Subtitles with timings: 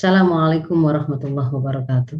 [0.00, 2.16] Assalamualaikum warahmatullahi wabarakatuh.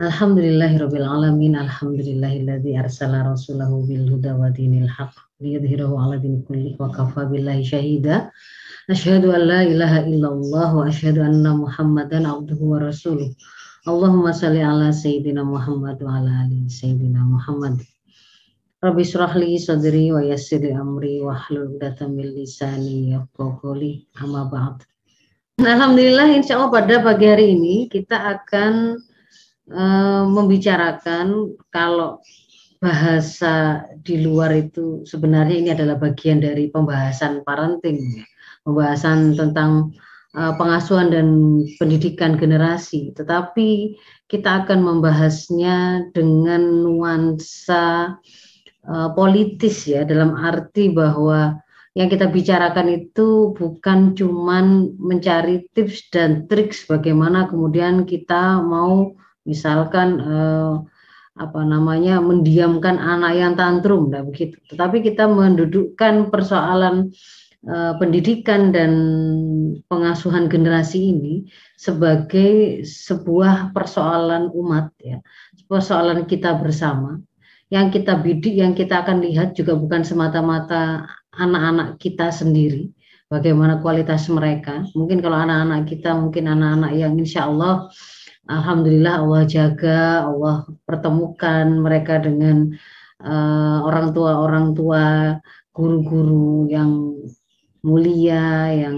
[0.00, 1.60] Alhamdulillahirabbil alamin.
[1.60, 7.60] Alhamdulillahilladzi arsala rasulahu bil huda wa dinil haq liyudhhirahu 'ala dini kulli wa kafa billahi
[7.60, 8.32] syahida.
[8.88, 13.28] Asyhadu an la ilaha illallah wa asyhadu anna Muhammadan abduhu wa rasuluh.
[13.84, 17.76] Allahumma salli ala sayyidina Muhammad wa ala ali sayyidina Muhammad.
[18.80, 21.76] Rabbi surah li sadri wa yassir amri wa hlul
[22.08, 24.08] min lisani yafqahu qawli.
[24.16, 24.88] Amma ba'd.
[25.58, 28.94] Alhamdulillah insya Allah pada pagi hari ini kita akan
[29.74, 32.22] uh, membicarakan kalau
[32.78, 38.26] bahasa di luar itu sebenarnya ini adalah bagian dari pembahasan parenting, ya.
[38.62, 39.90] pembahasan tentang
[40.38, 41.26] uh, pengasuhan dan
[41.82, 43.10] pendidikan generasi.
[43.18, 43.98] Tetapi
[44.30, 48.14] kita akan membahasnya dengan nuansa
[48.86, 51.58] uh, politis ya, dalam arti bahwa
[51.98, 60.22] yang kita bicarakan itu bukan cuman mencari tips dan trik bagaimana kemudian kita mau misalkan
[60.22, 60.74] eh,
[61.38, 64.62] apa namanya mendiamkan anak yang tantrum nah begitu.
[64.70, 67.10] Tetapi kita mendudukkan persoalan
[67.66, 68.92] eh, pendidikan dan
[69.90, 75.18] pengasuhan generasi ini sebagai sebuah persoalan umat ya.
[75.66, 77.18] Persoalan kita bersama.
[77.74, 81.04] Yang kita bidik yang kita akan lihat juga bukan semata-mata
[81.38, 82.90] anak-anak kita sendiri,
[83.30, 84.84] bagaimana kualitas mereka.
[84.92, 87.86] Mungkin kalau anak-anak kita, mungkin anak-anak yang insya Allah,
[88.48, 92.72] Alhamdulillah Allah jaga, Allah pertemukan mereka dengan
[93.20, 95.36] uh, orang tua orang tua,
[95.76, 97.14] guru-guru yang
[97.84, 98.96] mulia, yang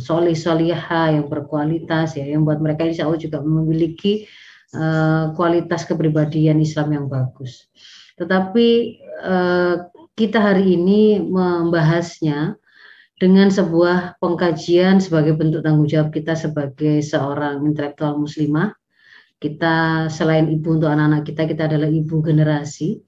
[0.00, 4.24] solih soliha, yang berkualitas, ya, yang buat mereka insya Allah juga memiliki
[4.72, 7.68] uh, kualitas kepribadian Islam yang bagus.
[8.16, 8.68] Tetapi
[9.26, 9.76] uh,
[10.12, 12.60] kita hari ini membahasnya
[13.16, 18.74] dengan sebuah pengkajian sebagai bentuk tanggung jawab kita sebagai seorang intelektual muslimah.
[19.38, 23.02] Kita selain ibu untuk anak-anak kita, kita adalah ibu generasi.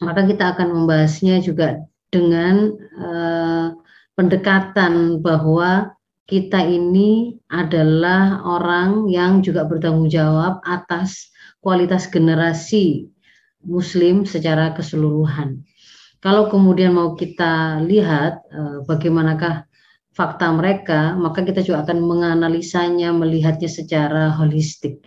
[0.00, 3.76] Maka kita akan membahasnya juga dengan uh,
[4.16, 11.28] pendekatan bahwa kita ini adalah orang yang juga bertanggung jawab atas
[11.60, 13.08] kualitas generasi
[13.64, 15.64] muslim secara keseluruhan.
[16.20, 19.64] Kalau kemudian mau kita lihat uh, bagaimanakah
[20.12, 25.00] fakta mereka, maka kita juga akan menganalisanya, melihatnya secara holistik.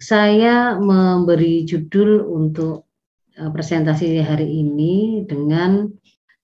[0.00, 2.88] Saya memberi judul untuk
[3.36, 5.92] uh, presentasi hari ini dengan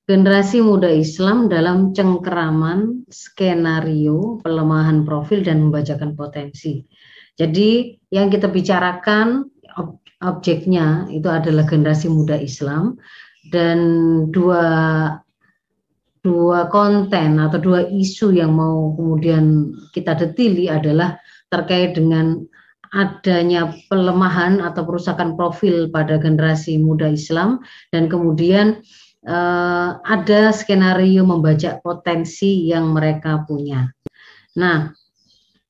[0.05, 6.85] generasi muda Islam dalam cengkeraman skenario pelemahan profil dan membacakan potensi.
[7.37, 9.56] Jadi yang kita bicarakan
[10.25, 12.97] objeknya itu adalah generasi muda Islam
[13.53, 13.79] dan
[14.33, 14.65] dua
[16.27, 21.15] dua konten atau dua isu yang mau kemudian kita detili adalah
[21.53, 22.43] terkait dengan
[22.91, 27.63] adanya pelemahan atau perusakan profil pada generasi muda Islam
[27.95, 28.83] dan kemudian
[29.27, 33.87] eh, ada skenario membaca potensi yang mereka punya.
[34.57, 34.91] Nah,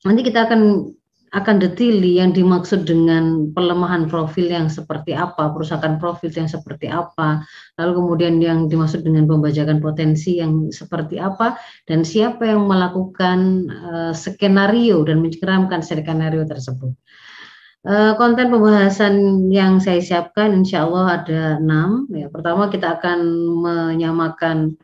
[0.06, 0.92] nanti kita akan
[1.34, 7.42] akan detili yang dimaksud dengan pelemahan profil yang seperti apa, perusakan profil yang seperti apa,
[7.74, 11.58] lalu kemudian yang dimaksud dengan pembajakan potensi yang seperti apa,
[11.90, 16.94] dan siapa yang melakukan uh, skenario dan menceramkan skenario tersebut.
[17.86, 22.10] Uh, konten pembahasan yang saya siapkan insya Allah ada enam.
[22.10, 23.18] Ya, pertama kita akan
[23.62, 24.74] menyamakan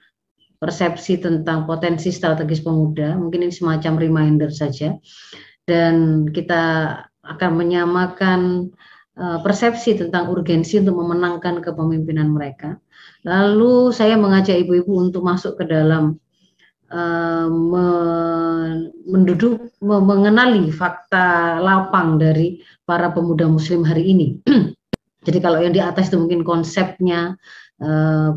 [0.63, 4.95] persepsi tentang potensi strategis pemuda, mungkin ini semacam reminder saja
[5.67, 6.62] dan kita
[7.23, 8.71] akan menyamakan
[9.15, 12.78] uh, persepsi tentang urgensi untuk memenangkan kepemimpinan mereka.
[13.23, 16.19] Lalu saya mengajak ibu-ibu untuk masuk ke dalam
[16.91, 17.47] uh,
[19.06, 24.29] menduduk mengenali fakta lapang dari para pemuda muslim hari ini.
[25.26, 27.62] Jadi kalau yang di atas itu mungkin konsepnya Eh,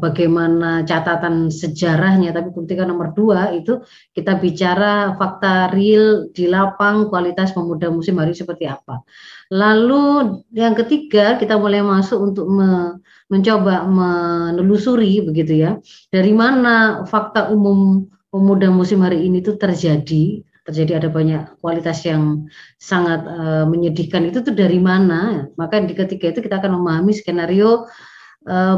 [0.01, 3.81] bagaimana catatan sejarahnya, tapi ketika nomor dua itu
[4.12, 9.06] kita bicara fakta real di lapang kualitas pemuda musim hari seperti apa.
[9.53, 12.97] Lalu yang ketiga kita mulai masuk untuk me,
[13.30, 15.71] mencoba menelusuri begitu ya,
[16.09, 20.41] dari mana fakta umum pemuda musim hari ini itu terjadi.
[20.65, 22.50] Terjadi ada banyak kualitas yang
[22.81, 24.25] sangat uh, menyedihkan.
[24.25, 25.45] Itu tuh dari mana?
[25.62, 28.14] Maka di ketiga itu kita akan memahami skenario Eh,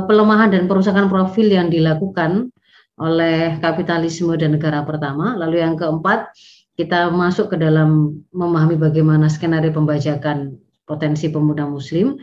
[0.07, 2.55] pelemahan dan perusakan profil yang dilakukan
[2.97, 5.37] oleh kapitalisme dan negara pertama.
[5.37, 6.33] Lalu yang keempat,
[6.77, 12.17] kita masuk ke dalam memahami bagaimana skenario pembajakan potensi pemuda muslim.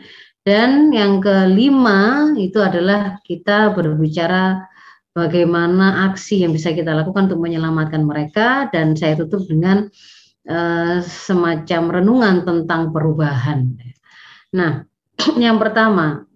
[0.45, 4.61] Dan yang kelima itu adalah kita berbicara
[5.15, 9.89] bagaimana aksi yang bisa kita lakukan untuk menyelamatkan mereka dan saya tutup dengan
[10.45, 13.73] uh, semacam renungan tentang perubahan.
[14.53, 14.85] Nah,
[15.41, 16.29] yang pertama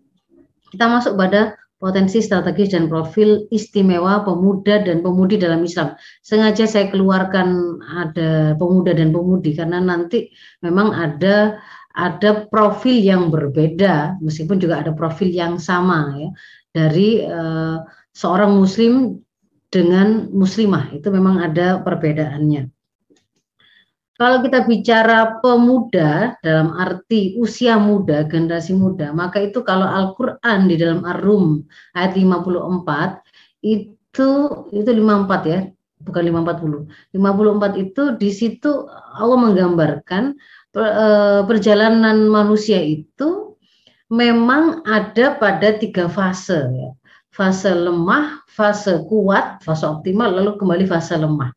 [0.71, 5.95] kita masuk pada potensi strategis dan profil istimewa pemuda dan pemudi dalam Islam.
[6.21, 10.27] Sengaja saya keluarkan ada pemuda dan pemudi karena nanti
[10.59, 11.55] memang ada
[11.95, 16.29] ada profil yang berbeda meskipun juga ada profil yang sama ya
[16.75, 17.81] dari uh,
[18.13, 19.23] seorang muslim
[19.71, 22.78] dengan muslimah itu memang ada perbedaannya.
[24.19, 30.75] Kalau kita bicara pemuda dalam arti usia muda, generasi muda, maka itu kalau Al-Qur'an di
[30.75, 31.63] dalam Ar-Rum
[31.95, 33.23] ayat 54
[33.63, 34.29] itu
[34.75, 35.59] itu 54 ya,
[36.03, 37.15] bukan 540.
[37.15, 40.35] 54 itu di situ Allah menggambarkan
[40.75, 43.55] eh, perjalanan manusia itu
[44.11, 46.91] memang ada pada tiga fase ya.
[47.31, 51.55] Fase lemah, fase kuat, fase optimal, lalu kembali fase lemah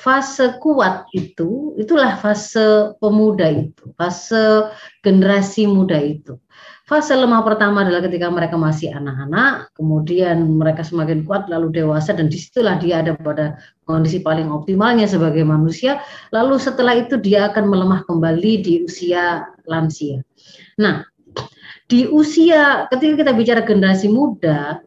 [0.00, 4.72] fase kuat itu itulah fase pemuda itu, fase
[5.04, 6.40] generasi muda itu.
[6.88, 12.26] Fase lemah pertama adalah ketika mereka masih anak-anak, kemudian mereka semakin kuat lalu dewasa dan
[12.26, 16.02] di situlah dia ada pada kondisi paling optimalnya sebagai manusia.
[16.34, 20.18] Lalu setelah itu dia akan melemah kembali di usia lansia.
[20.82, 21.06] Nah,
[21.86, 24.82] di usia ketika kita bicara generasi muda,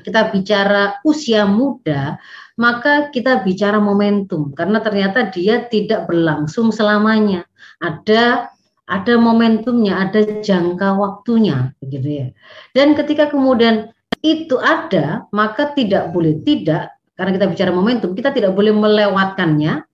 [0.00, 2.16] kita bicara usia muda,
[2.56, 7.44] maka kita bicara momentum karena ternyata dia tidak berlangsung selamanya.
[7.84, 8.48] Ada
[8.86, 12.26] ada momentumnya, ada jangka waktunya begitu ya.
[12.72, 13.92] Dan ketika kemudian
[14.24, 19.84] itu ada, maka tidak boleh tidak karena kita bicara momentum, kita tidak boleh melewatkannya.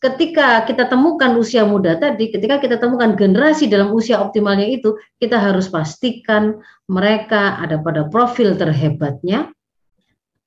[0.00, 5.36] Ketika kita temukan usia muda tadi, ketika kita temukan generasi dalam usia optimalnya itu, kita
[5.36, 6.56] harus pastikan
[6.88, 9.52] mereka ada pada profil terhebatnya,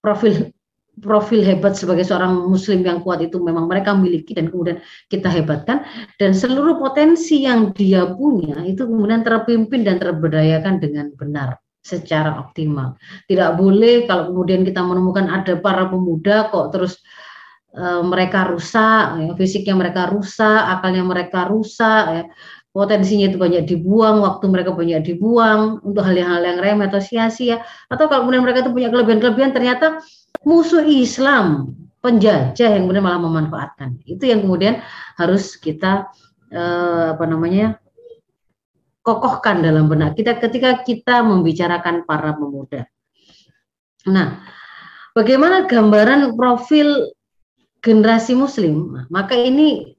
[0.01, 0.49] profil
[1.01, 4.77] profil hebat sebagai seorang muslim yang kuat itu memang mereka miliki dan kemudian
[5.09, 5.81] kita hebatkan
[6.21, 12.95] dan seluruh potensi yang dia punya itu kemudian terpimpin dan terberdayakan dengan benar secara optimal.
[13.27, 17.01] Tidak boleh kalau kemudian kita menemukan ada para pemuda kok terus
[17.75, 22.23] e, mereka rusak, ya, fisiknya mereka rusak, akalnya mereka rusak, ya,
[22.73, 28.09] potensinya itu banyak dibuang, waktu mereka banyak dibuang untuk hal-hal yang remeh atau sia-sia, atau
[28.09, 30.01] kalau kemudian mereka itu punya kelebihan-kelebihan ternyata
[30.41, 34.01] musuh Islam, penjajah yang kemudian malah memanfaatkan.
[34.03, 34.81] Itu yang kemudian
[35.15, 36.09] harus kita
[36.49, 37.77] eh, apa namanya
[39.05, 42.89] kokohkan dalam benak kita ketika kita membicarakan para pemuda.
[44.09, 44.41] Nah,
[45.13, 47.13] bagaimana gambaran profil
[47.79, 49.07] generasi Muslim?
[49.13, 49.92] Maka ini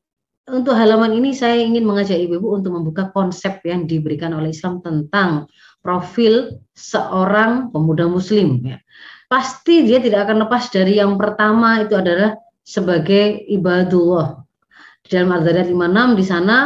[0.48, 5.48] untuk halaman ini saya ingin mengajak ibu-ibu untuk membuka konsep yang diberikan oleh Islam tentang
[5.80, 8.60] profil seorang pemuda Muslim.
[8.64, 8.78] Ya
[9.34, 14.46] pasti dia tidak akan lepas dari yang pertama itu adalah sebagai ibadullah.
[15.04, 16.56] Di dalam Al-Zariyat 56 di sana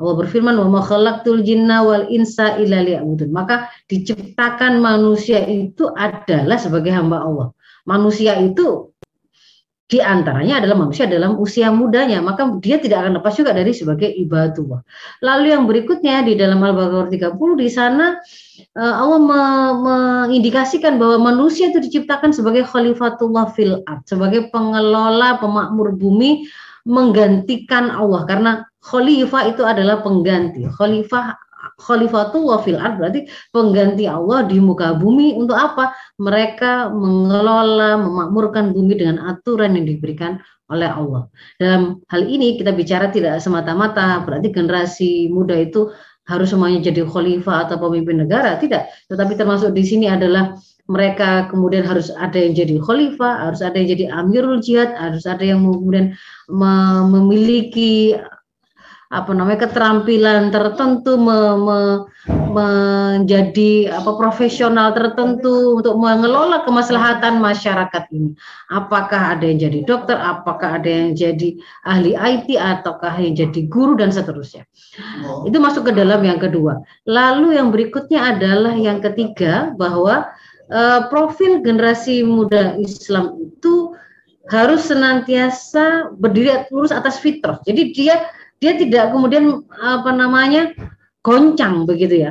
[0.00, 2.80] Allah berfirman wa khalaqtul jinna wal insa illa.
[3.28, 7.48] Maka diciptakan manusia itu adalah sebagai hamba Allah.
[7.84, 8.91] Manusia itu
[9.92, 14.08] di antaranya adalah manusia dalam usia mudanya, maka dia tidak akan lepas juga dari sebagai
[14.08, 14.80] ibadah.
[15.20, 18.16] Lalu yang berikutnya di dalam Al-Baqarah 30 di sana
[18.72, 19.20] eh, Allah
[19.76, 26.48] mengindikasikan bahwa manusia itu diciptakan sebagai khalifatullah fil ard, sebagai pengelola pemakmur bumi
[26.88, 30.72] menggantikan Allah karena khalifah itu adalah pengganti.
[30.72, 31.36] Khalifah
[31.80, 35.96] khalifatullah fil ard berarti pengganti Allah di muka bumi untuk apa?
[36.20, 41.28] Mereka mengelola, memakmurkan bumi dengan aturan yang diberikan oleh Allah.
[41.60, 47.66] Dalam hal ini kita bicara tidak semata-mata berarti generasi muda itu harus semuanya jadi khalifah
[47.66, 48.88] atau pemimpin negara, tidak.
[49.10, 50.54] Tetapi termasuk di sini adalah
[50.86, 55.42] mereka kemudian harus ada yang jadi khalifah, harus ada yang jadi amirul jihad, harus ada
[55.42, 56.14] yang kemudian
[57.10, 58.14] memiliki
[59.12, 61.78] apa namanya keterampilan tertentu me, me,
[62.48, 68.32] menjadi apa profesional tertentu untuk mengelola kemaslahatan masyarakat ini.
[68.72, 74.00] Apakah ada yang jadi dokter, apakah ada yang jadi ahli IT ataukah yang jadi guru
[74.00, 74.64] dan seterusnya.
[75.28, 75.44] Oh.
[75.44, 76.80] Itu masuk ke dalam yang kedua.
[77.04, 80.24] Lalu yang berikutnya adalah yang ketiga bahwa
[80.72, 83.92] uh, profil generasi muda Islam itu
[84.50, 87.62] harus senantiasa berdiri lurus atas fitrah.
[87.62, 88.26] Jadi dia
[88.62, 90.70] dia tidak kemudian apa namanya
[91.26, 92.30] goncang begitu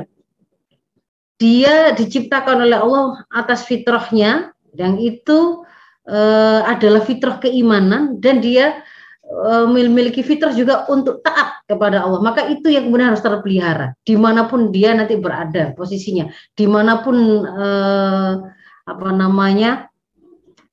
[1.36, 5.60] Dia diciptakan oleh Allah atas fitrahnya yang itu
[6.08, 6.18] e,
[6.64, 8.80] adalah fitrah keimanan dan dia
[9.20, 12.24] e, memiliki fitrah juga untuk taat kepada Allah.
[12.24, 17.04] Maka itu yang kemudian harus terpelihara di mana pun dia nanti berada posisinya, di mana
[17.04, 17.68] pun e,
[18.88, 19.91] apa namanya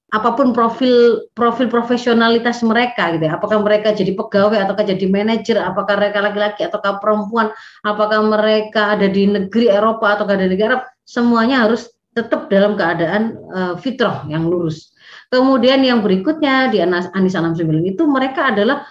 [0.10, 3.38] apa pun profil profil profesionalitas mereka gitu ya.
[3.38, 7.54] Apakah mereka jadi pegawai ataukah jadi manajer, apakah mereka laki-laki ataukah perempuan,
[7.86, 13.38] apakah mereka ada di negeri Eropa ataukah ada di negara semuanya harus tetap dalam keadaan
[13.54, 14.89] uh, fitrah yang lurus.
[15.30, 18.82] Kemudian yang berikutnya di Anisa 69 itu mereka adalah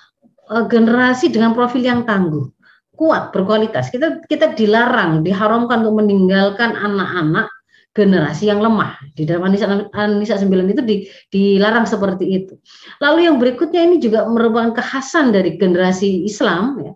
[0.55, 2.47] uh, generasi dengan profil yang tangguh,
[2.95, 3.91] kuat, berkualitas.
[3.91, 7.51] Kita kita dilarang, diharamkan untuk meninggalkan anak-anak
[7.97, 8.99] generasi yang lemah.
[9.17, 9.67] Di dalam Anisa,
[9.97, 10.97] Anisa 9 itu di,
[11.33, 12.55] dilarang seperti itu.
[13.03, 16.79] Lalu yang berikutnya ini juga merupakan kekhasan dari generasi Islam.
[16.83, 16.93] Ya.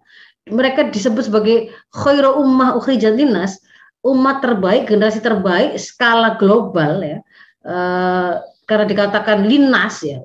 [0.53, 3.59] Mereka disebut sebagai khairu ummah ukhrijat linnas,
[4.07, 7.19] umat terbaik, generasi terbaik skala global ya.
[7.63, 7.77] E,
[8.67, 10.19] karena dikatakan linnas ya,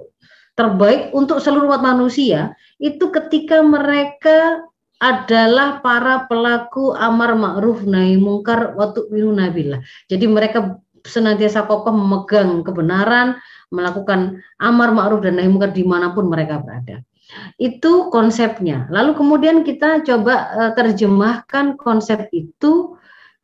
[0.58, 4.66] terbaik untuk seluruh umat manusia itu ketika mereka
[4.98, 9.82] adalah para pelaku amar ma'ruf nahi mungkar waktu minu nabilah.
[10.10, 13.38] Jadi mereka senantiasa kokoh memegang kebenaran,
[13.70, 17.06] melakukan amar ma'ruf dan nahi mungkar di mana pun mereka berada.
[17.60, 18.88] Itu konsepnya.
[18.90, 22.98] Lalu kemudian kita coba uh, terjemahkan konsep itu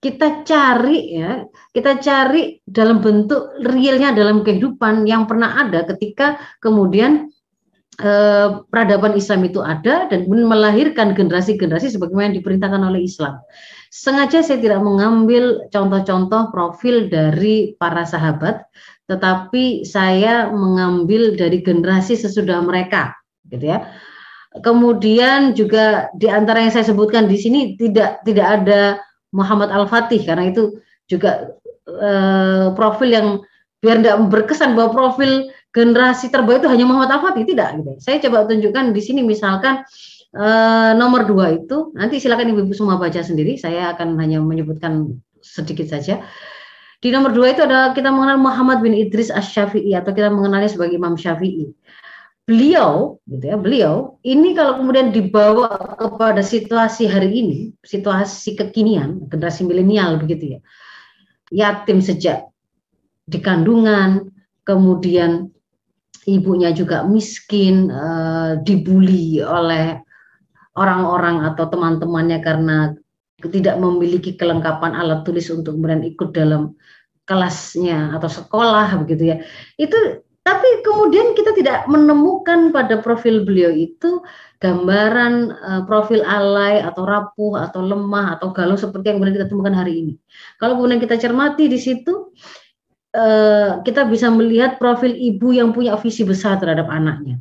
[0.03, 7.31] kita cari ya, kita cari dalam bentuk realnya dalam kehidupan yang pernah ada ketika kemudian
[7.99, 13.37] eh, peradaban Islam itu ada dan melahirkan generasi-generasi sebagaimana yang diperintahkan oleh Islam.
[13.93, 18.65] Sengaja saya tidak mengambil contoh-contoh profil dari para sahabat,
[19.05, 23.13] tetapi saya mengambil dari generasi sesudah mereka,
[23.53, 23.85] gitu ya.
[24.65, 29.01] Kemudian juga di antara yang saya sebutkan di sini tidak tidak ada
[29.33, 30.77] Muhammad Al-Fatih karena itu
[31.09, 31.53] juga
[31.89, 33.27] eh, profil yang
[33.81, 37.91] biar tidak berkesan bahwa profil generasi terbaik itu hanya Muhammad Al-Fatih tidak gitu.
[37.97, 39.81] Saya coba tunjukkan di sini misalkan
[40.37, 43.57] uh, nomor dua itu nanti silakan ibu-ibu semua baca sendiri.
[43.57, 46.21] Saya akan hanya menyebutkan sedikit saja.
[47.03, 50.95] Di nomor dua itu adalah kita mengenal Muhammad bin Idris Asy-Syafi'i atau kita mengenalnya sebagai
[50.95, 51.67] Imam Syafi'i.
[52.43, 59.63] Beliau, gitu ya, beliau ini kalau kemudian dibawa kepada situasi hari ini, situasi kekinian, generasi
[59.63, 60.59] milenial begitu ya,
[61.51, 62.51] yatim sejak
[63.27, 64.27] di kandungan,
[64.67, 65.51] kemudian
[66.29, 69.99] ibunya juga miskin, uh, dibully oleh
[70.73, 72.77] orang-orang atau teman-temannya karena
[73.43, 76.73] tidak memiliki kelengkapan alat tulis untuk kemudian ikut dalam
[77.27, 79.37] kelasnya atau sekolah begitu ya.
[79.75, 84.19] Itu tapi kemudian kita tidak menemukan pada profil beliau itu
[84.59, 89.71] gambaran uh, profil alay atau rapuh atau lemah atau galau seperti yang kemudian kita temukan
[89.71, 90.13] hari ini.
[90.59, 92.35] Kalau kemudian kita cermati di situ
[93.13, 97.37] Eh, kita bisa melihat profil ibu yang punya visi besar terhadap anaknya.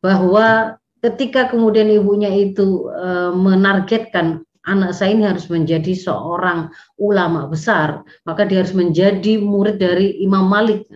[0.00, 8.00] Bahwa ketika kemudian ibunya itu uh, menargetkan anak saya ini harus menjadi seorang ulama besar,
[8.24, 10.88] maka dia harus menjadi murid dari Imam Malik.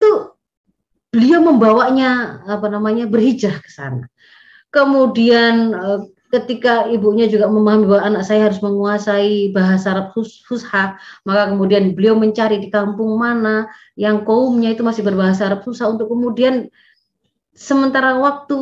[0.00, 0.32] Itu
[1.12, 4.08] beliau membawanya apa namanya berhijrah ke sana.
[4.72, 11.42] Kemudian uh, ketika ibunya juga memahami bahwa anak saya harus menguasai bahasa Arab Fusha, maka
[11.48, 16.68] kemudian beliau mencari di kampung mana yang kaumnya itu masih berbahasa Arab Fusha untuk kemudian
[17.56, 18.56] sementara waktu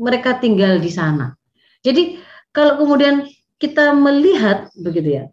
[0.00, 1.36] mereka tinggal di sana.
[1.84, 2.16] Jadi
[2.50, 3.28] kalau kemudian
[3.60, 5.24] kita melihat begitu ya,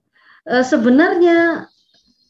[0.52, 1.68] eh, sebenarnya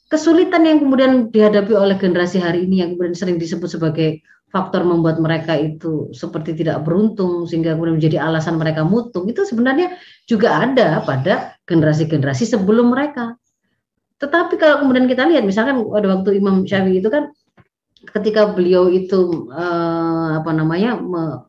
[0.10, 5.22] kesulitan yang kemudian dihadapi oleh generasi hari ini yang kemudian sering disebut sebagai faktor membuat
[5.22, 9.94] mereka itu seperti tidak beruntung sehingga kemudian menjadi alasan mereka mutung itu sebenarnya
[10.26, 13.38] juga ada pada generasi-generasi sebelum mereka.
[14.20, 17.32] Tetapi kalau kemudian kita lihat misalkan pada waktu Imam Syafi'i itu kan
[18.10, 21.49] ketika beliau itu eh, apa namanya me,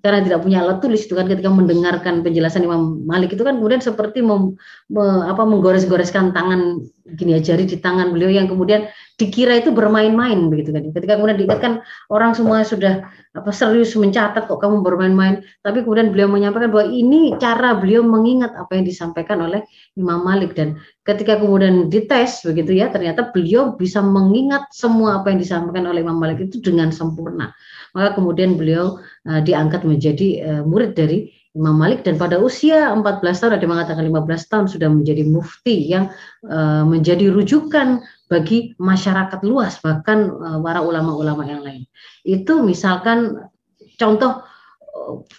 [0.00, 3.84] karena tidak punya alat tulis itu kan ketika mendengarkan penjelasan Imam Malik itu kan kemudian
[3.84, 4.56] seperti mem,
[4.88, 6.80] me, apa menggores-goreskan tangan
[7.16, 8.88] gini ya jari di tangan beliau yang kemudian
[9.20, 10.88] dikira itu bermain-main begitu kan.
[10.94, 11.72] Ketika kemudian diingatkan
[12.08, 13.04] orang semua sudah
[13.36, 18.56] apa serius mencatat kok kamu bermain-main, tapi kemudian beliau menyampaikan bahwa ini cara beliau mengingat
[18.56, 19.60] apa yang disampaikan oleh
[20.00, 25.38] Imam Malik dan ketika kemudian dites begitu ya, ternyata beliau bisa mengingat semua apa yang
[25.42, 27.52] disampaikan oleh Imam Malik itu dengan sempurna.
[27.96, 33.02] Maka kemudian beliau uh, diangkat menjadi uh, murid dari Imam Malik dan pada usia 14
[33.26, 36.06] tahun ada mengatakan 15 tahun sudah menjadi mufti yang
[36.46, 41.90] uh, menjadi rujukan bagi masyarakat luas bahkan uh, para ulama-ulama yang lain.
[42.22, 43.50] Itu misalkan
[43.98, 44.46] contoh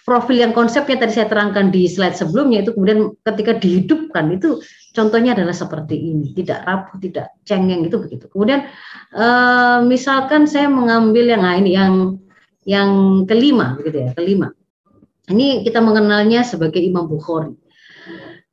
[0.04, 4.60] profil yang konsepnya tadi saya terangkan di slide sebelumnya itu kemudian ketika dihidupkan itu
[4.92, 8.28] contohnya adalah seperti ini, tidak rapuh, tidak cengeng itu begitu.
[8.32, 8.68] Kemudian
[9.88, 12.16] misalkan saya mengambil yang nah ini yang
[12.62, 14.54] yang kelima begitu ya, kelima.
[15.30, 17.54] Ini kita mengenalnya sebagai Imam Bukhari.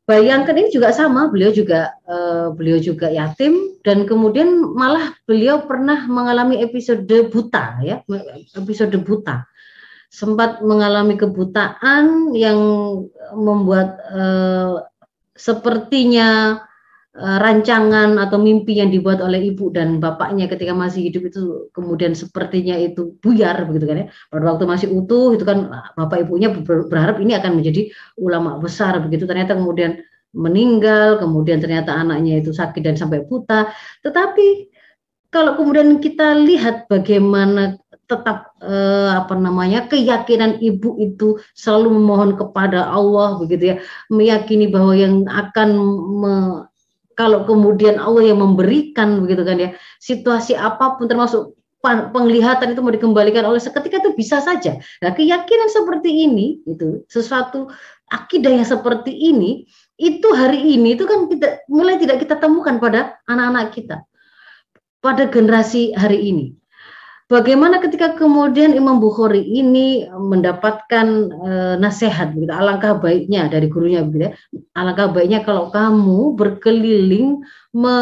[0.09, 6.09] bayangkan ini juga sama, beliau juga uh, beliau juga yatim dan kemudian malah beliau pernah
[6.09, 8.01] mengalami episode buta ya,
[8.57, 9.45] episode buta.
[10.09, 12.57] Sempat mengalami kebutaan yang
[13.37, 14.81] membuat uh,
[15.37, 16.57] sepertinya
[17.19, 22.79] rancangan atau mimpi yang dibuat oleh ibu dan bapaknya ketika masih hidup itu kemudian sepertinya
[22.79, 24.07] itu buyar begitu kan ya.
[24.31, 25.67] Pada waktu masih utuh itu kan
[25.99, 26.47] bapak ibunya
[26.87, 29.99] berharap ini akan menjadi ulama besar begitu ternyata kemudian
[30.33, 33.73] meninggal, kemudian ternyata anaknya itu sakit dan sampai buta.
[34.05, 34.69] Tetapi
[35.33, 37.77] kalau kemudian kita lihat bagaimana
[38.09, 43.75] tetap eh, apa namanya keyakinan ibu itu selalu memohon kepada Allah begitu ya,
[44.09, 45.69] meyakini bahwa yang akan
[46.17, 46.33] me,
[47.19, 51.51] kalau kemudian Allah yang memberikan begitu kan ya, situasi apa pun termasuk
[51.83, 54.79] penglihatan itu mau dikembalikan oleh seketika itu bisa saja.
[55.03, 57.67] Nah, keyakinan seperti ini itu sesuatu
[58.07, 59.67] akidah yang seperti ini
[59.99, 63.97] itu hari ini itu kan kita mulai tidak kita temukan pada anak-anak kita
[65.03, 66.55] pada generasi hari ini.
[67.29, 74.33] Bagaimana ketika kemudian Imam Bukhari ini mendapatkan e, nasihat begitu, alangkah baiknya dari gurunya begitu
[74.33, 74.33] ya.
[74.73, 77.97] Alangkah baiknya kalau kamu berkeliling me,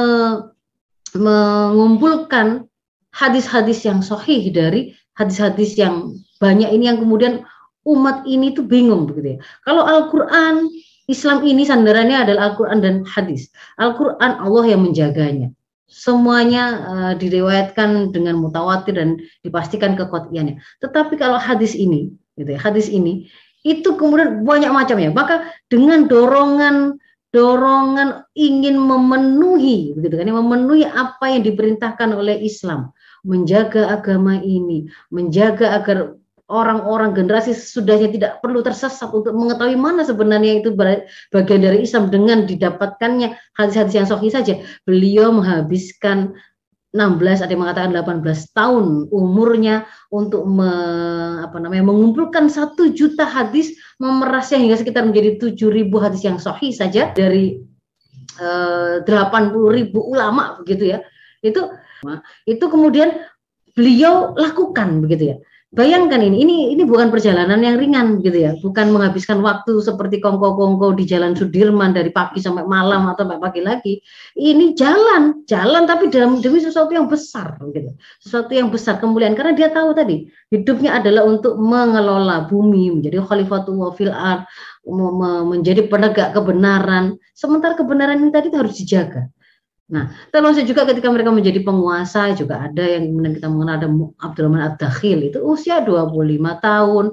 [1.11, 2.71] mengumpulkan
[3.11, 7.43] hadis-hadis yang sahih dari hadis-hadis yang banyak ini yang kemudian
[7.83, 9.39] umat ini tuh bingung begitu ya.
[9.67, 10.71] Kalau Al-Qur'an
[11.07, 13.47] Islam ini sandarannya adalah Al-Quran dan hadis.
[13.79, 15.55] Al-Quran Allah yang menjaganya.
[15.87, 20.59] Semuanya uh, diriwayatkan dengan mutawatir dan dipastikan kekotiannya.
[20.83, 23.31] Tetapi kalau hadis ini, gitu ya, hadis ini
[23.63, 25.15] itu kemudian banyak macamnya.
[25.15, 26.99] Maka dengan dorongan
[27.35, 32.95] dorongan ingin memenuhi, begitu kan, memenuhi apa yang diperintahkan oleh Islam,
[33.27, 36.15] menjaga agama ini, menjaga agar
[36.47, 42.47] orang-orang generasi sesudahnya tidak perlu tersesat untuk mengetahui mana sebenarnya itu bagian dari Islam dengan
[42.47, 44.53] didapatkannya hadis-hadis yang sahih saja.
[44.87, 46.31] Beliau menghabiskan
[46.95, 48.23] 16 ada yang mengatakan 18
[48.55, 50.71] tahun umurnya untuk me,
[51.43, 55.67] apa namanya mengumpulkan satu juta hadis memerasnya hingga sekitar menjadi 7000
[55.99, 57.59] hadis yang sahih saja dari
[58.39, 61.03] eh, 80 ribu ulama begitu ya
[61.43, 61.69] itu
[62.47, 63.19] itu kemudian
[63.75, 68.87] beliau lakukan begitu ya Bayangkan ini, ini ini bukan perjalanan yang ringan gitu ya, bukan
[68.87, 73.99] menghabiskan waktu seperti kongko-kongko di Jalan Sudirman dari pagi sampai malam atau sampai pagi lagi.
[74.39, 77.91] Ini jalan, jalan tapi dalam demi sesuatu yang besar gitu.
[78.23, 83.91] Sesuatu yang besar kemuliaan karena dia tahu tadi hidupnya adalah untuk mengelola bumi, menjadi khalifatullah
[83.99, 84.47] fil ard,
[85.51, 87.19] menjadi penegak kebenaran.
[87.35, 89.27] Sementara kebenaran ini tadi harus dijaga.
[89.87, 93.87] Nah, termasuk juga ketika mereka menjadi penguasa juga ada yang kemudian kita mengenal ada
[94.19, 96.11] Abdurrahman Ad-Dakhil itu usia 25
[96.59, 97.05] tahun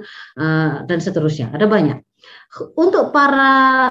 [0.43, 1.55] uh, dan seterusnya.
[1.55, 2.03] Ada banyak.
[2.75, 3.87] Untuk para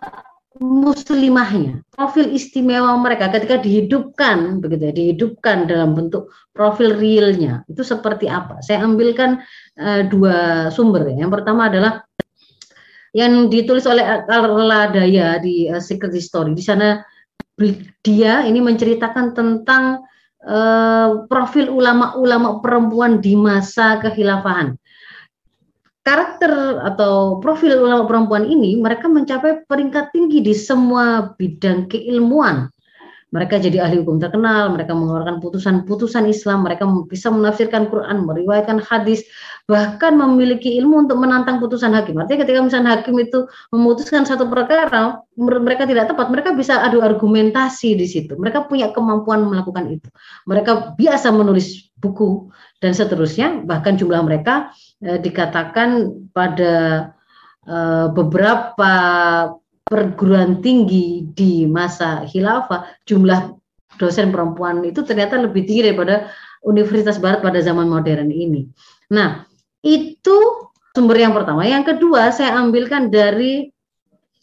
[0.60, 8.28] muslimahnya, profil istimewa mereka ketika dihidupkan begitu ya, dihidupkan dalam bentuk profil realnya itu seperti
[8.28, 8.60] apa?
[8.60, 9.39] Saya ambilkan
[9.80, 11.24] uh, dua sumber ya.
[11.24, 12.04] Yang pertama adalah
[13.15, 16.52] yang ditulis oleh Carla Daya di uh, Secret History.
[16.52, 17.00] Di sana
[18.02, 20.02] dia ini menceritakan tentang
[20.46, 24.74] uh, profil ulama-ulama perempuan di masa kehilafahan.
[26.04, 32.68] Karakter atau profil ulama perempuan ini mereka mencapai peringkat tinggi di semua bidang keilmuan
[33.34, 39.26] mereka jadi ahli hukum terkenal, mereka mengeluarkan putusan-putusan Islam, mereka bisa menafsirkan Quran, meriwayatkan hadis,
[39.63, 42.19] bahkan memiliki ilmu untuk menantang putusan hakim.
[42.19, 47.95] Artinya ketika misalnya hakim itu memutuskan satu perkara, mereka tidak tepat, mereka bisa adu argumentasi
[47.95, 48.36] di situ.
[48.36, 50.12] Mereka punya kemampuan melakukan itu.
[50.52, 52.52] Mereka biasa menulis buku
[52.84, 56.76] dan seterusnya, bahkan jumlah mereka eh, dikatakan pada
[57.63, 58.93] eh, beberapa
[59.88, 63.56] perguruan tinggi di masa khilafah jumlah
[63.99, 66.32] dosen perempuan itu ternyata lebih tinggi daripada
[66.65, 68.67] universitas barat pada zaman modern ini.
[69.13, 69.45] Nah,
[69.84, 70.38] itu
[70.96, 71.67] sumber yang pertama.
[71.67, 73.69] Yang kedua saya ambilkan dari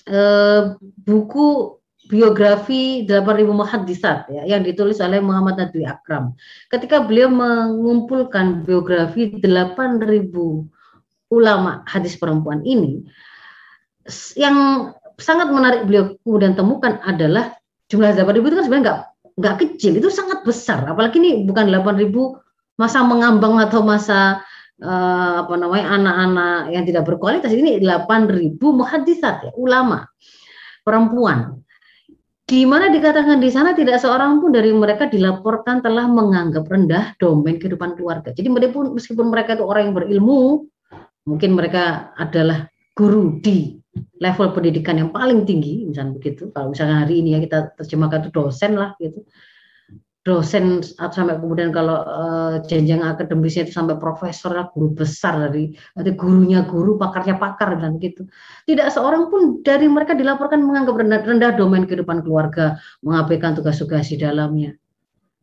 [0.07, 0.63] eh,
[1.09, 6.35] buku biografi 8000 muhaddisat ya yang ditulis oleh Muhammad Nadwi Akram.
[6.69, 10.31] Ketika beliau mengumpulkan biografi 8000
[11.31, 13.07] ulama hadis perempuan ini
[14.35, 14.91] yang
[15.23, 17.55] sangat menarik beliau kemudian temukan adalah
[17.87, 19.01] jumlah 8.000 itu kan sebenarnya nggak
[19.41, 20.85] nggak kecil, itu sangat besar.
[20.85, 22.11] Apalagi ini bukan 8.000
[22.77, 24.45] masa mengambang atau masa
[24.83, 30.09] uh, apa namanya anak-anak yang tidak berkualitas ini 8.000 muhadisat ya, ulama
[30.83, 31.61] perempuan.
[32.51, 37.63] Di mana dikatakan di sana tidak seorang pun dari mereka dilaporkan telah menganggap rendah domain
[37.63, 38.35] kehidupan keluarga.
[38.35, 40.67] Jadi meskipun mereka itu orang yang berilmu,
[41.31, 42.67] mungkin mereka adalah
[42.99, 43.79] guru di
[44.19, 46.51] level pendidikan yang paling tinggi, misalnya begitu.
[46.51, 49.23] Kalau misalnya hari ini ya kita terjemahkan itu dosen lah gitu.
[50.21, 56.13] Dosen sampai kemudian kalau uh, jenjang akademisnya itu sampai profesor lah, guru besar dari nanti
[56.13, 58.29] gurunya guru, pakarnya pakar dan gitu.
[58.69, 64.21] Tidak seorang pun dari mereka dilaporkan menganggap rendah, rendah domain kehidupan keluarga, mengabaikan tugas-tugas di
[64.21, 64.77] dalamnya.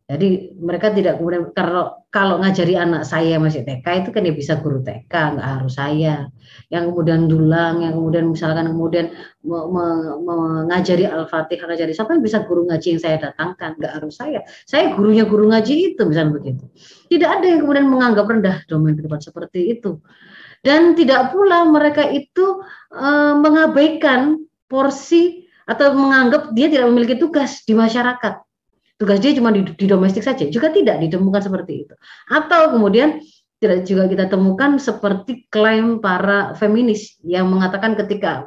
[0.08, 4.56] Jadi mereka tidak kemudian kalau kalau ngajari anak saya masih TK itu kan ya bisa
[4.56, 6.32] guru TK nggak harus saya.
[6.72, 9.12] Yang kemudian dulang, yang kemudian misalkan kemudian
[9.44, 14.40] mengajari Al-Fatihah, ngajari yang bisa guru ngaji yang saya datangkan nggak harus saya.
[14.64, 16.64] Saya gurunya guru ngaji itu misalnya begitu.
[17.12, 20.00] Tidak ada yang kemudian menganggap rendah domain kehidupan seperti itu.
[20.64, 23.08] Dan tidak pula mereka itu e,
[23.44, 24.40] mengabaikan
[24.72, 28.47] porsi atau menganggap dia tidak memiliki tugas di masyarakat
[28.98, 31.94] tugas dia cuma di, di domestik saja juga tidak ditemukan seperti itu.
[32.28, 33.22] Atau kemudian
[33.58, 38.46] tidak juga kita temukan seperti klaim para feminis yang mengatakan ketika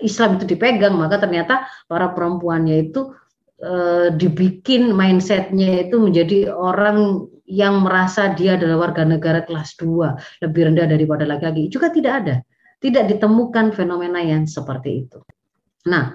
[0.00, 3.12] Islam itu dipegang maka ternyata para perempuannya itu
[3.60, 3.72] e,
[4.14, 10.86] dibikin mindsetnya itu menjadi orang yang merasa dia adalah warga negara kelas 2 lebih rendah
[10.88, 11.72] daripada laki-laki.
[11.72, 12.36] Juga tidak ada.
[12.78, 15.18] Tidak ditemukan fenomena yang seperti itu.
[15.88, 16.14] Nah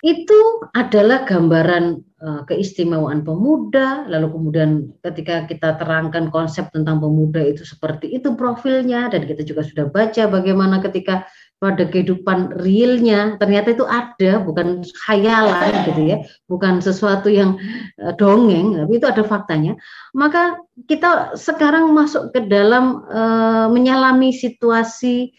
[0.00, 4.70] itu adalah gambaran uh, keistimewaan pemuda, lalu kemudian
[5.04, 10.24] ketika kita terangkan konsep tentang pemuda itu seperti itu profilnya, dan kita juga sudah baca
[10.28, 11.28] bagaimana ketika
[11.60, 16.16] pada kehidupan realnya ternyata itu ada, bukan khayalan gitu ya,
[16.48, 17.60] bukan sesuatu yang
[18.00, 19.76] uh, dongeng, tapi itu ada faktanya.
[20.16, 20.56] Maka
[20.88, 25.36] kita sekarang masuk ke dalam uh, menyalami situasi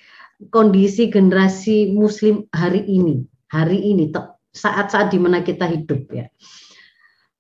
[0.54, 4.10] kondisi generasi Muslim hari ini, hari ini
[4.52, 6.28] saat-saat di mana kita hidup ya.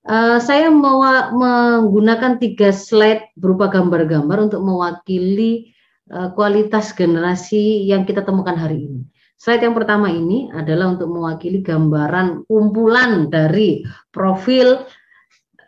[0.01, 0.97] Uh, saya mau
[1.37, 5.77] menggunakan tiga slide berupa gambar-gambar untuk mewakili
[6.09, 9.01] uh, kualitas generasi yang kita temukan hari ini.
[9.37, 14.85] Slide yang pertama ini adalah untuk mewakili gambaran kumpulan dari profil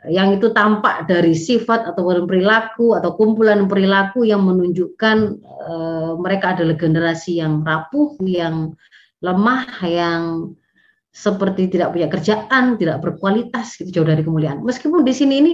[0.09, 6.75] yang itu tampak dari sifat atau perilaku atau kumpulan perilaku yang menunjukkan uh, mereka adalah
[6.75, 8.75] generasi yang rapuh, yang
[9.23, 10.51] lemah, yang
[11.13, 14.65] seperti tidak punya kerjaan, tidak berkualitas, gitu jauh dari kemuliaan.
[14.65, 15.53] Meskipun di sini ini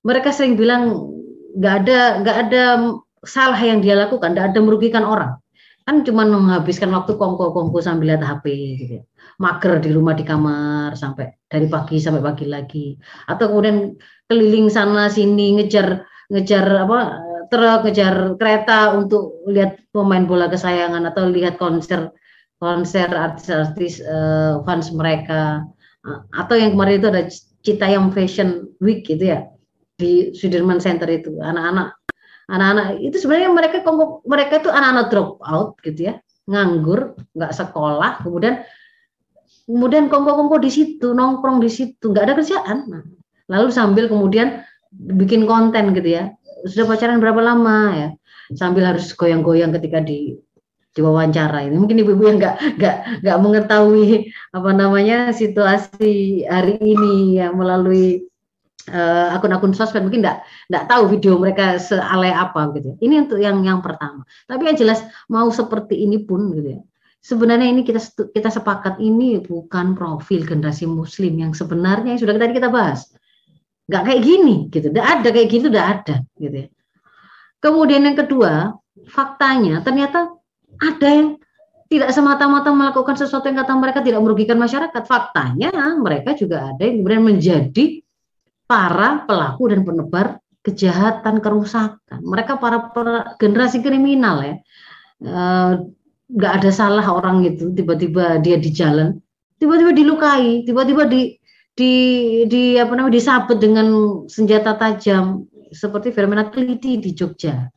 [0.00, 1.12] mereka sering bilang
[1.52, 2.62] nggak ada nggak ada
[3.28, 5.36] salah yang dia lakukan, nggak ada merugikan orang.
[5.84, 8.44] Kan cuma menghabiskan waktu kongko-kongko sambil lihat HP
[8.80, 8.92] gitu.
[9.00, 9.02] Ya.
[9.36, 12.96] Mager di rumah di kamar sampai dari pagi sampai pagi lagi.
[13.28, 13.96] Atau kemudian
[14.28, 16.98] keliling sana sini ngejar ngejar apa
[17.52, 22.12] truk, ngejar kereta untuk lihat pemain bola kesayangan atau lihat konser
[22.58, 25.66] konser artis-artis uh, fans mereka.
[26.34, 27.22] Atau yang kemarin itu ada
[27.62, 29.50] Citayam Fashion Week gitu ya
[29.98, 31.38] di Sudirman Center itu.
[31.42, 31.94] Anak-anak
[32.48, 33.84] anak-anak itu sebenarnya mereka
[34.24, 36.14] mereka itu anak-anak drop out gitu ya.
[36.48, 38.64] Nganggur nggak sekolah kemudian
[39.68, 42.78] kemudian kongko-kongko di situ nongkrong di situ nggak ada kerjaan.
[42.88, 43.02] Nah,
[43.52, 46.32] lalu sambil kemudian bikin konten gitu ya.
[46.64, 48.08] Sudah pacaran berapa lama ya?
[48.56, 50.40] Sambil harus goyang-goyang ketika di
[50.98, 57.54] diwawancara ini mungkin ibu-ibu yang nggak nggak nggak mengetahui apa namanya situasi hari ini yang
[57.54, 58.26] melalui
[58.92, 60.04] uh, akun-akun sosmed.
[60.04, 60.38] Mungkin nggak
[60.72, 62.96] nggak tahu video mereka sealai apa gitu ya.
[63.04, 64.24] ini untuk yang yang pertama.
[64.48, 66.82] Tapi yang jelas mau seperti ini pun gitu ya.
[67.18, 72.52] Sebenarnya ini kita kita sepakat ini bukan profil generasi muslim yang sebenarnya yang sudah tadi
[72.56, 73.10] kita bahas.
[73.88, 74.86] Nggak kayak gini gitu.
[74.90, 76.68] Tidak ada kayak gitu tidak ada gitu ya.
[77.58, 78.78] Kemudian yang kedua
[79.10, 80.37] faktanya ternyata
[80.78, 81.28] ada yang
[81.88, 85.02] tidak semata-mata melakukan sesuatu yang kata mereka tidak merugikan masyarakat.
[85.08, 87.84] Faktanya mereka juga ada yang kemudian menjadi
[88.68, 90.26] para pelaku dan penebar
[90.60, 92.20] kejahatan, kerusakan.
[92.20, 92.92] Mereka para,
[93.40, 94.54] generasi kriminal ya.
[96.28, 99.16] Nggak e, ada salah orang itu tiba-tiba dia di jalan,
[99.56, 101.40] tiba-tiba dilukai, tiba-tiba di
[101.72, 101.92] di
[102.50, 103.86] di apa namanya disabet dengan
[104.28, 107.70] senjata tajam seperti fenomena teliti di Jogja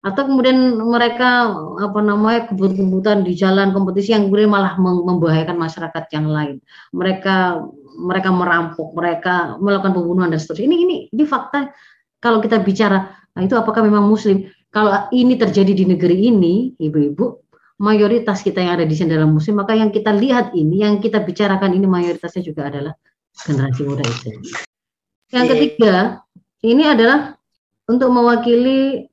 [0.00, 6.24] atau kemudian mereka apa namanya kebut-kebutan di jalan kompetisi yang kemudian malah membahayakan masyarakat yang
[6.24, 6.56] lain.
[6.96, 7.60] Mereka
[8.00, 10.72] mereka merampok, mereka melakukan pembunuhan dan seterusnya.
[10.72, 11.68] Ini ini ini fakta
[12.16, 14.48] kalau kita bicara nah itu apakah memang muslim?
[14.70, 17.42] Kalau ini terjadi di negeri ini, ibu-ibu,
[17.82, 21.18] mayoritas kita yang ada di sini adalah muslim, maka yang kita lihat ini, yang kita
[21.26, 22.94] bicarakan ini mayoritasnya juga adalah
[23.34, 24.30] generasi muda itu.
[25.34, 26.22] Yang ketiga,
[26.62, 27.34] ini adalah
[27.90, 29.09] untuk mewakili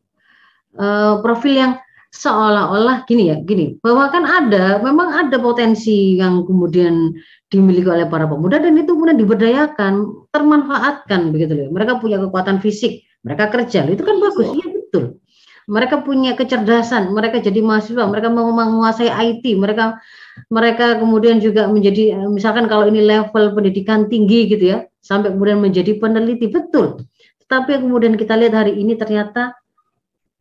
[0.77, 1.73] uh, profil yang
[2.13, 7.13] seolah-olah gini ya, gini, bahwa kan ada, memang ada potensi yang kemudian
[7.51, 9.93] dimiliki oleh para pemuda dan itu kemudian diberdayakan,
[10.31, 11.69] termanfaatkan begitu loh.
[11.75, 15.19] Mereka punya kekuatan fisik, mereka kerja, itu kan bagus, iya betul.
[15.67, 19.99] mereka punya kecerdasan, mereka jadi mahasiswa, mereka mau menguasai IT, mereka
[20.47, 25.99] mereka kemudian juga menjadi misalkan kalau ini level pendidikan tinggi gitu ya, sampai kemudian menjadi
[25.99, 27.03] peneliti betul.
[27.51, 29.59] Tapi kemudian kita lihat hari ini ternyata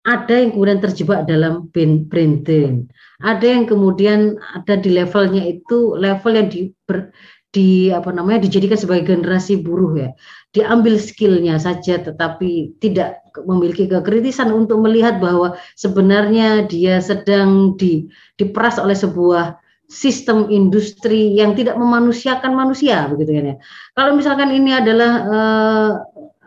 [0.07, 2.87] ada yang kemudian terjebak dalam brain drain.
[3.19, 7.11] Ada yang kemudian ada di levelnya itu level yang di, ber,
[7.51, 10.11] di apa namanya dijadikan sebagai generasi buruh ya.
[10.55, 18.07] Diambil skillnya saja tetapi tidak memiliki kekritisan untuk melihat bahwa sebenarnya dia sedang di,
[18.39, 19.59] diperas oleh sebuah
[19.91, 23.57] sistem industri yang tidak memanusiakan manusia begitu kan ya.
[23.99, 25.91] Kalau misalkan ini adalah uh,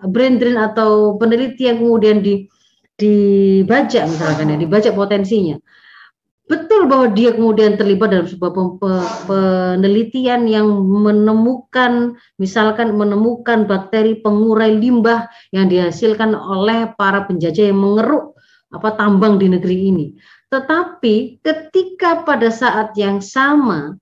[0.08, 2.48] brain drain atau peneliti yang kemudian di
[3.00, 5.56] dibaca misalkan ya, dibaca potensinya.
[6.50, 8.82] Betul bahwa dia kemudian terlibat dalam sebuah
[9.30, 18.34] penelitian yang menemukan, misalkan menemukan bakteri pengurai limbah yang dihasilkan oleh para penjajah yang mengeruk
[18.74, 20.06] apa tambang di negeri ini.
[20.50, 23.94] Tetapi ketika pada saat yang sama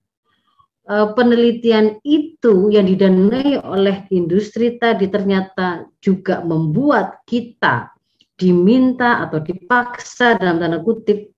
[0.88, 7.97] eh, penelitian itu yang didanai oleh industri tadi ternyata juga membuat kita
[8.38, 11.34] diminta atau dipaksa dalam tanda kutip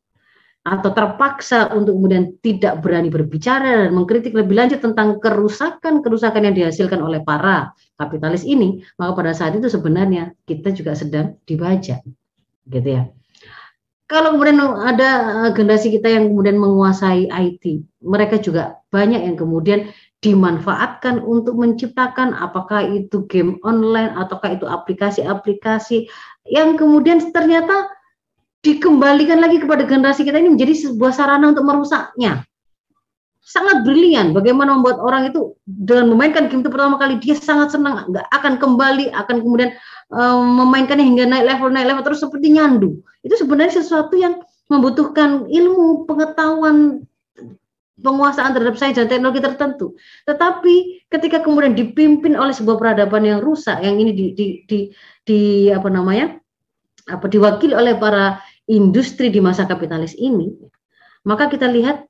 [0.60, 7.00] atau terpaksa untuk kemudian tidak berani berbicara dan mengkritik lebih lanjut tentang kerusakan-kerusakan yang dihasilkan
[7.00, 12.04] oleh para kapitalis ini, maka pada saat itu sebenarnya kita juga sedang dibaca.
[12.70, 13.08] Gitu ya.
[14.10, 15.10] Kalau kemudian ada
[15.54, 17.64] generasi kita yang kemudian menguasai IT,
[18.04, 26.12] mereka juga banyak yang kemudian dimanfaatkan untuk menciptakan apakah itu game online ataukah itu aplikasi-aplikasi
[26.52, 27.88] yang kemudian ternyata
[28.60, 32.44] dikembalikan lagi kepada generasi kita ini menjadi sebuah sarana untuk merusaknya.
[33.40, 38.12] Sangat brilian bagaimana membuat orang itu dengan memainkan game itu pertama kali dia sangat senang,
[38.12, 39.72] nggak akan kembali, akan kemudian
[40.12, 43.00] um, memainkannya hingga naik level naik level terus seperti nyandu.
[43.24, 47.09] Itu sebenarnya sesuatu yang membutuhkan ilmu, pengetahuan,
[48.00, 49.96] penguasaan terhadap sains dan teknologi tertentu.
[50.26, 54.80] Tetapi ketika kemudian dipimpin oleh sebuah peradaban yang rusak, yang ini di, di, di,
[55.24, 56.40] di apa namanya,
[57.10, 60.54] apa diwakili oleh para industri di masa kapitalis ini,
[61.26, 62.10] maka kita lihat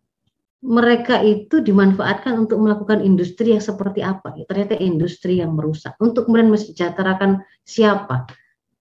[0.59, 4.35] mereka itu dimanfaatkan untuk melakukan industri yang seperti apa?
[4.43, 5.95] Ternyata industri yang merusak.
[6.03, 8.27] Untuk kemudian mensejahterakan siapa?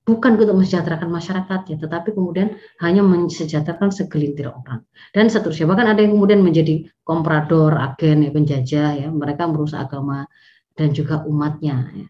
[0.09, 5.69] Bukan untuk mensejahterakan masyarakatnya, tetapi kemudian hanya mensejahterakan segelintir orang dan seterusnya.
[5.69, 10.25] Bahkan ada yang kemudian menjadi komprador, agen, ya, penjajah, ya, mereka merusak agama
[10.73, 11.93] dan juga umatnya.
[11.93, 12.07] Ya.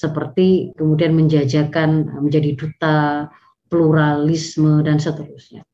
[0.00, 3.28] Seperti kemudian menjajakan menjadi duta
[3.68, 5.68] pluralisme dan seterusnya.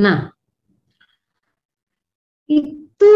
[0.00, 0.32] Nah,
[2.48, 3.14] itu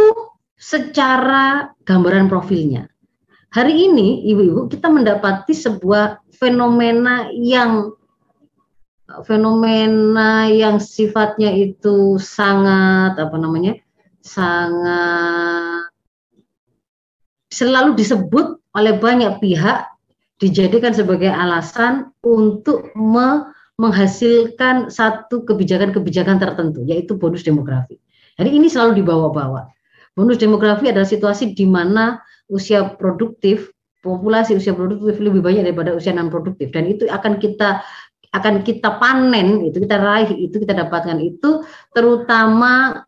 [0.60, 2.91] secara gambaran profilnya.
[3.52, 7.92] Hari ini, ibu-ibu, kita mendapati sebuah fenomena yang
[9.28, 13.76] fenomena yang sifatnya itu sangat apa namanya
[14.24, 15.92] sangat
[17.52, 19.84] selalu disebut oleh banyak pihak
[20.40, 27.98] dijadikan sebagai alasan untuk me menghasilkan satu kebijakan-kebijakan tertentu yaitu bonus demografi.
[28.40, 29.68] Jadi ini selalu dibawa-bawa.
[30.12, 32.20] Bonus demografi adalah situasi di mana
[32.52, 33.72] usia produktif
[34.04, 37.80] populasi usia produktif lebih banyak daripada usia non produktif dan itu akan kita
[38.32, 41.64] akan kita panen itu kita raih itu kita dapatkan itu
[41.96, 43.04] terutama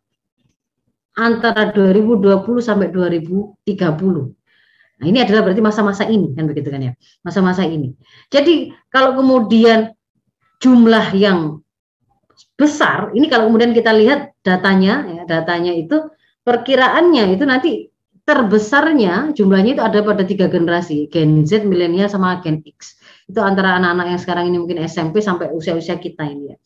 [1.15, 3.71] antara 2020 sampai 2030.
[4.95, 6.93] Nah, ini adalah berarti masa-masa ini kan begitu kan ya.
[7.23, 7.95] Masa-masa ini.
[8.31, 9.95] Jadi kalau kemudian
[10.59, 11.63] jumlah yang
[12.59, 16.11] besar, ini kalau kemudian kita lihat datanya ya, datanya itu
[16.43, 17.71] perkiraannya itu nanti
[18.25, 22.97] terbesarnya jumlahnya itu ada pada tiga generasi, Gen Z, milenial sama Gen X.
[23.29, 26.57] Itu antara anak-anak yang sekarang ini mungkin SMP sampai usia-usia kita ini ya.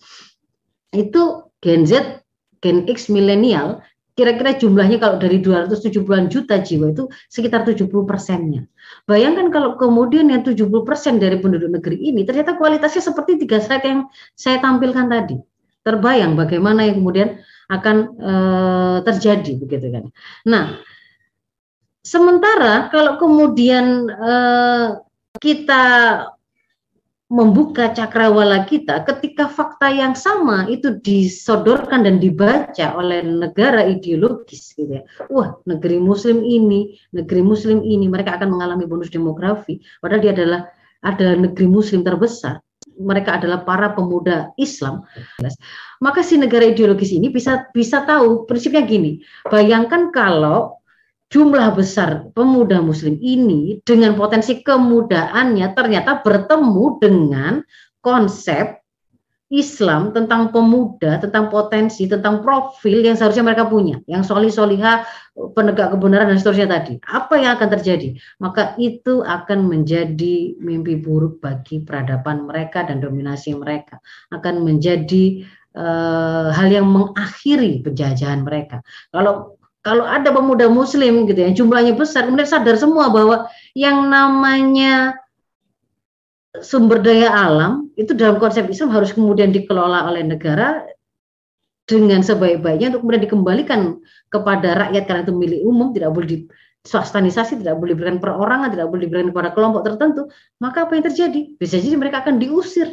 [0.95, 2.23] Itu Gen Z,
[2.63, 3.83] Gen X, milenial,
[4.19, 8.67] kira-kira jumlahnya kalau dari 270-an juta jiwa itu sekitar 70 persennya.
[9.07, 13.87] Bayangkan kalau kemudian yang 70 persen dari penduduk negeri ini ternyata kualitasnya seperti tiga slide
[13.87, 14.01] yang
[14.35, 15.39] saya tampilkan tadi.
[15.87, 17.39] Terbayang bagaimana yang kemudian
[17.71, 18.33] akan e,
[19.07, 20.05] terjadi begitu kan.
[20.51, 20.83] Nah,
[22.09, 24.89] Sementara kalau kemudian eh,
[25.45, 25.85] kita
[27.29, 34.97] membuka cakrawala kita ketika fakta yang sama itu disodorkan dan dibaca oleh negara ideologis gitu
[34.97, 35.03] ya.
[35.29, 40.61] Wah, negeri muslim ini, negeri muslim ini mereka akan mengalami bonus demografi padahal dia adalah
[41.05, 42.65] ada negeri muslim terbesar.
[42.99, 45.05] Mereka adalah para pemuda Islam.
[46.01, 49.23] Maka si negara ideologis ini bisa bisa tahu prinsipnya gini.
[49.47, 50.78] Bayangkan kalau
[51.29, 57.55] jumlah besar pemuda muslim ini dengan potensi kemudaannya ternyata bertemu dengan
[58.01, 58.81] konsep
[59.49, 65.09] Islam, tentang pemuda, tentang potensi, tentang profil yang seharusnya mereka punya, yang soli soliha,
[65.57, 67.01] penegak kebenaran dan seterusnya tadi.
[67.09, 68.13] Apa yang akan terjadi?
[68.45, 74.05] Maka itu akan menjadi mimpi buruk bagi peradaban mereka dan dominasi mereka.
[74.29, 75.49] Akan menjadi
[75.81, 78.85] uh, hal yang mengakhiri penjajahan mereka.
[79.17, 79.58] Kalau
[79.89, 85.17] kalau ada pemuda Muslim gitu ya, jumlahnya besar, kemudian sadar semua bahwa yang namanya
[86.61, 90.85] sumber daya alam itu dalam konsep Islam harus kemudian dikelola oleh negara
[91.89, 93.81] dengan sebaik-baiknya untuk kemudian dikembalikan
[94.29, 96.39] kepada rakyat karena itu milik umum tidak boleh di
[96.85, 100.29] swastanisasi tidak boleh diberikan perorangan tidak boleh diberikan kepada kelompok tertentu
[100.61, 101.41] maka apa yang terjadi?
[101.57, 102.93] Bisa jadi mereka akan diusir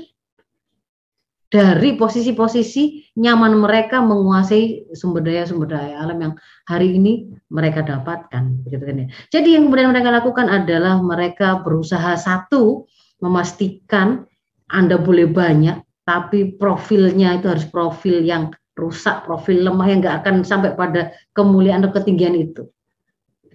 [1.56, 6.34] dari posisi-posisi nyaman mereka menguasai sumber daya sumber daya alam yang
[6.68, 9.08] hari ini mereka dapatkan kan ya.
[9.32, 12.84] Jadi yang kemudian mereka lakukan adalah mereka berusaha satu
[13.24, 14.28] memastikan
[14.68, 20.44] Anda boleh banyak, tapi profilnya itu harus profil yang rusak, profil lemah yang nggak akan
[20.44, 22.68] sampai pada kemuliaan atau ketinggian itu.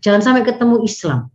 [0.01, 1.29] Jangan sampai ketemu Islam.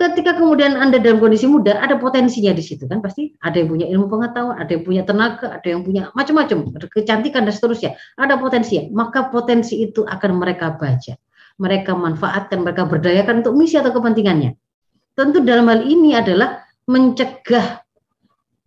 [0.00, 3.84] Ketika kemudian Anda dalam kondisi muda, ada potensinya di situ kan pasti ada yang punya
[3.84, 8.00] ilmu pengetahuan, ada yang punya tenaga, ada yang punya macam-macam, kecantikan dan seterusnya.
[8.16, 11.20] Ada potensi, maka potensi itu akan mereka baca,
[11.60, 14.56] mereka manfaatkan, mereka berdayakan untuk misi atau kepentingannya.
[15.12, 17.84] Tentu dalam hal ini adalah mencegah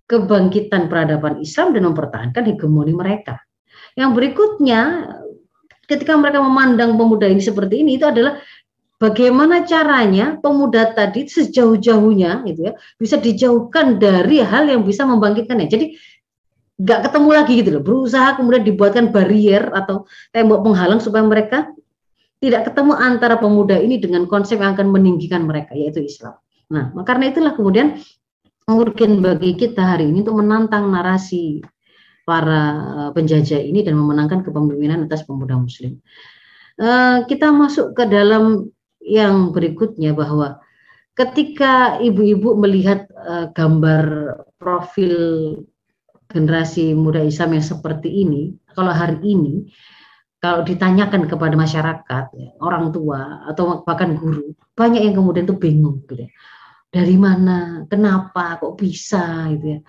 [0.05, 3.41] kebangkitan peradaban Islam dan mempertahankan hegemoni mereka.
[3.97, 4.81] Yang berikutnya,
[5.89, 8.37] ketika mereka memandang pemuda ini seperti ini, itu adalah
[9.03, 15.67] bagaimana caranya pemuda tadi sejauh-jauhnya gitu ya bisa dijauhkan dari hal yang bisa membangkitkannya.
[15.67, 15.99] Jadi
[16.79, 17.83] nggak ketemu lagi gitu loh.
[17.83, 21.67] Berusaha kemudian dibuatkan barrier atau tembok penghalang supaya mereka
[22.39, 26.39] tidak ketemu antara pemuda ini dengan konsep yang akan meninggikan mereka yaitu Islam.
[26.71, 27.99] Nah, karena itulah kemudian
[28.67, 31.59] mungkin bagi kita hari ini untuk menantang narasi
[32.23, 32.61] para
[32.99, 35.99] eh, penjajah ini dan memenangkan kepemimpinan atas pemuda muslim.
[36.73, 38.65] Uh, kita masuk ke dalam
[39.03, 40.63] yang berikutnya bahwa
[41.13, 44.03] ketika ibu-ibu melihat uh, gambar
[44.57, 45.15] profil
[46.31, 49.69] generasi muda Islam yang seperti ini, kalau hari ini
[50.43, 56.03] kalau ditanyakan kepada masyarakat, ya, orang tua atau bahkan guru, banyak yang kemudian tuh bingung
[56.03, 56.29] gitu ya.
[56.93, 59.49] Dari mana, kenapa, kok bisa?
[59.55, 59.79] Gitu ya.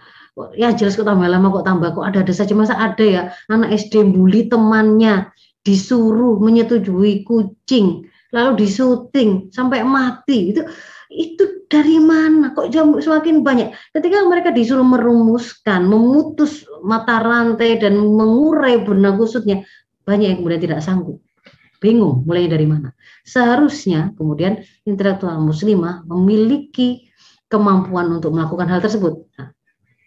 [0.56, 2.54] Ya jelas kok tambah lama kok tambah kok ada-ada saja.
[2.56, 3.22] Masa ada ya?
[3.50, 5.28] Anak SD bully temannya
[5.66, 10.50] disuruh menyetujui kucing lalu disuting sampai mati.
[10.50, 10.66] Itu
[11.14, 12.50] itu dari mana?
[12.50, 13.70] Kok jam semakin banyak?
[13.94, 19.62] Ketika mereka disuruh merumuskan memutus mata rantai dan mengurai benang kusutnya
[20.02, 21.22] banyak yang kemudian tidak sanggup.
[21.78, 22.90] Bingung mulai dari mana.
[23.22, 27.08] Seharusnya kemudian intelektual muslimah memiliki
[27.46, 29.24] kemampuan untuk melakukan hal tersebut.
[29.36, 29.52] Nah,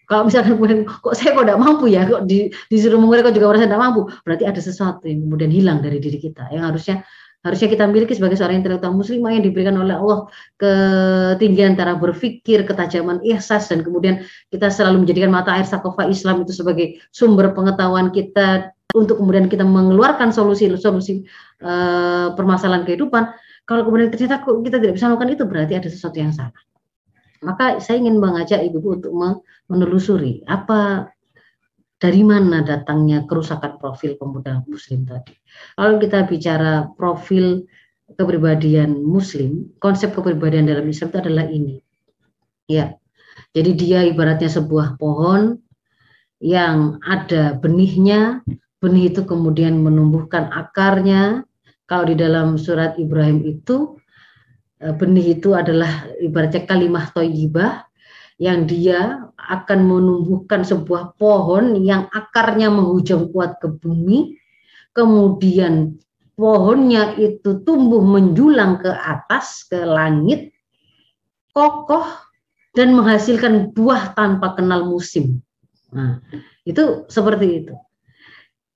[0.07, 3.51] kalau misalkan kemudian kok saya kok tidak mampu ya, kok di, disuruh mengurai kok juga
[3.51, 7.03] merasa tidak mampu, berarti ada sesuatu yang kemudian hilang dari diri kita yang harusnya
[7.47, 10.27] harusnya kita miliki sebagai seorang intelektual muslimah yang diberikan oleh Allah
[10.59, 16.51] ketinggian cara berpikir, ketajaman ihsas dan kemudian kita selalu menjadikan mata air sakofa Islam itu
[16.51, 21.27] sebagai sumber pengetahuan kita untuk kemudian kita mengeluarkan solusi-solusi
[21.63, 23.31] uh, permasalahan kehidupan,
[23.67, 26.55] kalau kemudian ternyata kita tidak bisa melakukan itu berarti ada sesuatu yang salah.
[27.43, 29.13] Maka saya ingin mengajak ibu untuk
[29.69, 31.11] menelusuri apa
[31.97, 35.33] dari mana datangnya kerusakan profil pemuda muslim tadi.
[35.73, 37.65] Kalau kita bicara profil
[38.13, 41.75] kepribadian muslim, konsep kepribadian dalam Islam itu adalah ini.
[42.69, 42.95] Ya.
[43.51, 45.57] Jadi dia ibaratnya sebuah pohon
[46.37, 48.45] yang ada benihnya,
[48.77, 51.43] benih itu kemudian menumbuhkan akarnya.
[51.87, 53.97] Kalau di dalam surat Ibrahim itu
[54.83, 57.87] eh, benih itu adalah ibaratnya kalimah toyibah
[58.37, 64.35] yang dia akan menumbuhkan sebuah pohon yang akarnya menghujam kuat ke bumi,
[64.91, 65.95] kemudian
[66.35, 70.51] pohonnya itu tumbuh menjulang ke atas, ke langit,
[71.55, 72.05] kokoh,
[72.75, 75.41] dan menghasilkan buah tanpa kenal musim.
[75.89, 76.21] Nah,
[76.67, 77.73] itu seperti itu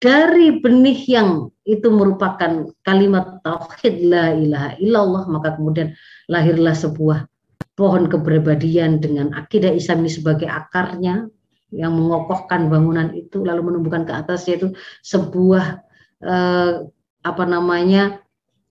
[0.01, 5.93] dari benih yang itu merupakan kalimat tauhid la ilaha illallah maka kemudian
[6.26, 7.30] lahirlah sebuah
[7.76, 11.28] pohon kepribadian dengan akidah Islam ini sebagai akarnya
[11.72, 14.76] yang mengokohkan bangunan itu lalu menumbuhkan ke atas yaitu
[15.07, 15.80] sebuah
[16.19, 16.72] eh,
[17.22, 18.19] apa namanya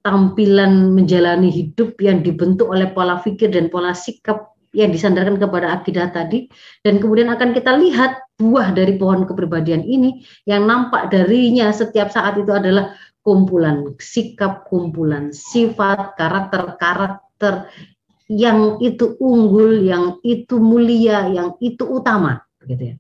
[0.01, 6.15] tampilan menjalani hidup yang dibentuk oleh pola pikir dan pola sikap yang disandarkan kepada akidah
[6.15, 6.47] tadi.
[6.81, 12.39] Dan kemudian akan kita lihat buah dari pohon kepribadian ini yang nampak darinya setiap saat
[12.41, 17.69] itu adalah kumpulan sikap, kumpulan sifat, karakter-karakter
[18.31, 22.97] yang itu unggul, yang itu mulia, yang itu utama gitu ya.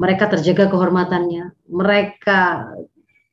[0.00, 2.72] mereka terjaga kehormatannya, mereka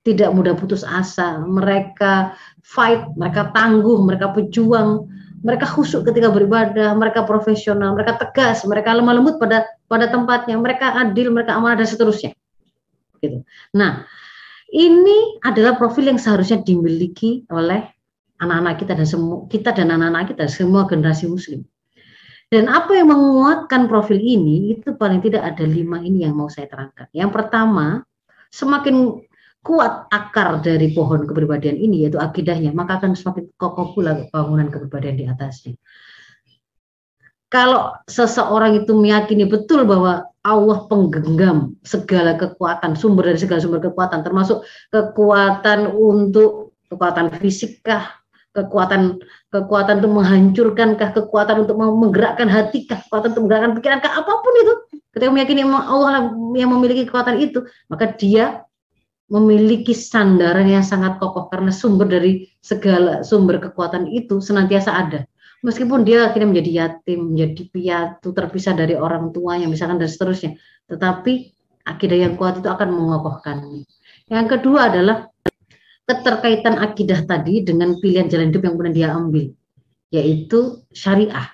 [0.03, 5.07] tidak mudah putus asa, mereka fight, mereka tangguh, mereka pejuang,
[5.45, 10.99] mereka khusyuk ketika beribadah, mereka profesional, mereka tegas, mereka lemah lembut pada pada tempatnya, mereka
[10.99, 12.35] adil, mereka amanah dan seterusnya.
[13.23, 13.41] Gitu.
[13.71, 14.03] Nah,
[14.75, 17.94] ini adalah profil yang seharusnya dimiliki oleh
[18.45, 21.65] anak-anak kita dan semua kita dan anak-anak kita semua generasi muslim.
[22.53, 26.69] Dan apa yang menguatkan profil ini itu paling tidak ada lima ini yang mau saya
[26.69, 27.09] terangkan.
[27.09, 28.05] Yang pertama,
[28.53, 29.25] semakin
[29.65, 35.17] kuat akar dari pohon kepribadian ini yaitu akidahnya, maka akan semakin kokoh pula bangunan kepribadian
[35.17, 35.73] di atasnya.
[37.49, 44.21] Kalau seseorang itu meyakini betul bahwa Allah penggenggam segala kekuatan, sumber dari segala sumber kekuatan,
[44.21, 44.61] termasuk
[44.93, 48.21] kekuatan untuk kekuatan fisikah,
[48.55, 49.19] kekuatan
[49.51, 54.31] kekuatan untuk menghancurkan kah, kekuatan untuk menggerakkan hati kah, kekuatan untuk menggerakkan pikiran kah, apa
[54.39, 54.73] pun itu.
[55.11, 58.63] Ketika meyakini Allah yang memiliki kekuatan itu, maka dia
[59.27, 65.19] memiliki sandaran yang sangat kokoh karena sumber dari segala sumber kekuatan itu senantiasa ada.
[65.65, 70.61] Meskipun dia akhirnya menjadi yatim, menjadi piatu, terpisah dari orang tuanya, misalkan dan seterusnya.
[70.85, 71.33] Tetapi
[71.89, 73.81] akidah yang kuat itu akan mengokohkan.
[74.29, 75.25] Yang kedua adalah
[76.05, 79.45] keterkaitan akidah tadi dengan pilihan jalan hidup yang kemudian dia ambil,
[80.13, 81.49] yaitu syariah.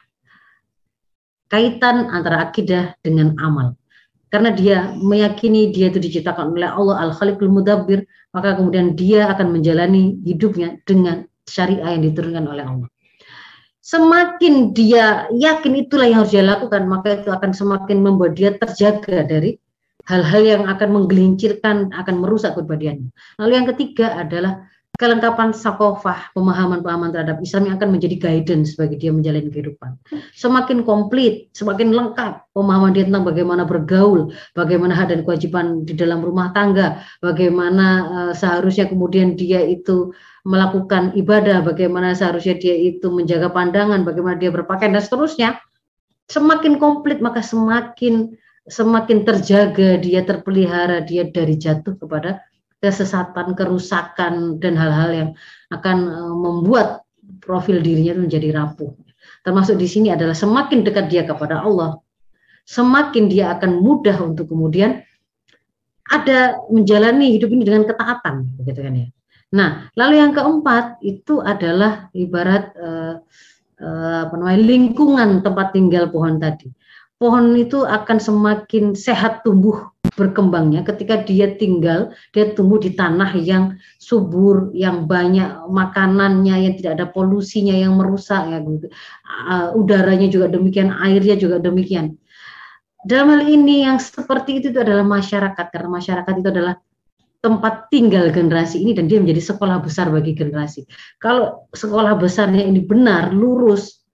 [1.52, 3.76] Kaitan antara akidah dengan amal
[4.32, 10.24] karena dia meyakini dia itu diciptakan oleh Allah Al-Khaliqul Mudabbir, maka kemudian dia akan menjalani
[10.24, 12.90] hidupnya dengan syariah yang diturunkan oleh Allah.
[13.84, 19.28] Semakin dia yakin itulah yang harus dia lakukan, maka itu akan semakin membuat dia terjaga
[19.28, 19.60] dari
[20.08, 23.12] hal-hal yang akan menggelincirkan, akan merusak kepribadiannya.
[23.42, 24.72] Lalu yang ketiga adalah
[25.02, 29.98] kelengkapan sakofah, pemahaman-pemahaman terhadap Islam yang akan menjadi guidance bagi dia menjalani kehidupan.
[30.38, 36.22] Semakin komplit, semakin lengkap pemahaman dia tentang bagaimana bergaul, bagaimana hak dan kewajiban di dalam
[36.22, 40.14] rumah tangga, bagaimana uh, seharusnya kemudian dia itu
[40.46, 45.50] melakukan ibadah, bagaimana seharusnya dia itu menjaga pandangan, bagaimana dia berpakaian dan seterusnya.
[46.30, 48.38] Semakin komplit maka semakin
[48.72, 52.40] semakin terjaga dia terpelihara dia dari jatuh kepada
[52.80, 55.30] kesesatan, kerusakan dan hal-hal yang
[55.70, 57.04] akan uh, membuat
[57.44, 58.96] profil dirinya menjadi rapuh.
[59.44, 62.00] Termasuk di sini adalah semakin dekat dia kepada Allah,
[62.66, 65.04] semakin dia akan mudah untuk kemudian
[66.10, 69.08] ada menjalani hidup ini dengan ketaatan, begitu kan ya.
[69.52, 69.70] Nah,
[70.00, 73.20] lalu yang keempat itu adalah ibarat uh,
[73.84, 76.72] uh, apa namanya lingkungan tempat tinggal pohon tadi.
[77.22, 83.78] Pohon itu akan semakin sehat tumbuh berkembangnya ketika dia tinggal, dia tumbuh di tanah yang
[84.02, 88.60] subur, yang banyak makanannya, yang tidak ada polusinya yang merusak ya.
[88.60, 92.18] Uh, udaranya juga demikian, airnya juga demikian.
[93.02, 96.76] Dalam hal ini yang seperti itu, itu adalah masyarakat karena masyarakat itu adalah
[97.42, 100.86] tempat tinggal generasi ini dan dia menjadi sekolah besar bagi generasi.
[101.18, 104.06] Kalau sekolah besarnya ini benar, lurus,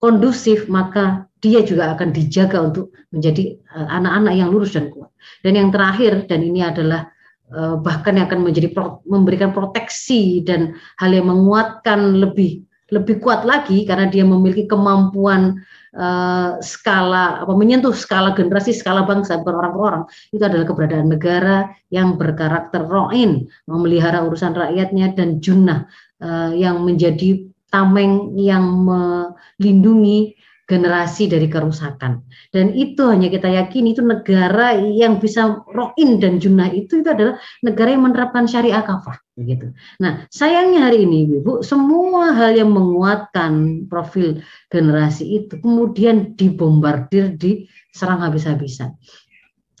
[0.00, 5.10] kondusif, maka dia juga akan dijaga untuk menjadi eh, anak-anak yang lurus dan kuat.
[5.42, 7.10] Dan yang terakhir dan ini adalah
[7.54, 8.74] uh, bahkan yang akan menjadi
[9.06, 15.64] memberikan proteksi dan hal yang menguatkan lebih lebih kuat lagi karena dia memiliki kemampuan
[15.96, 21.08] uh, skala apa menyentuh skala generasi skala bangsa bukan orang per orang itu adalah keberadaan
[21.08, 21.56] negara
[21.88, 25.88] yang berkarakter roin memelihara urusan rakyatnya dan junah
[26.20, 30.36] uh, yang menjadi tameng yang melindungi
[30.70, 32.22] generasi dari kerusakan.
[32.54, 37.36] Dan itu hanya kita yakini itu negara yang bisa roin dan junah itu itu adalah
[37.66, 39.74] negara yang menerapkan syariah kafah begitu.
[39.98, 44.40] Nah, sayangnya hari ini Ibu, semua hal yang menguatkan profil
[44.70, 48.94] generasi itu kemudian dibombardir diserang habis-habisan.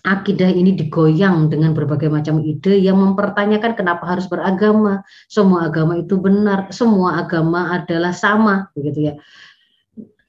[0.02, 5.06] Akidah ini digoyang dengan berbagai macam ide yang mempertanyakan kenapa harus beragama.
[5.30, 9.14] Semua agama itu benar, semua agama adalah sama, begitu ya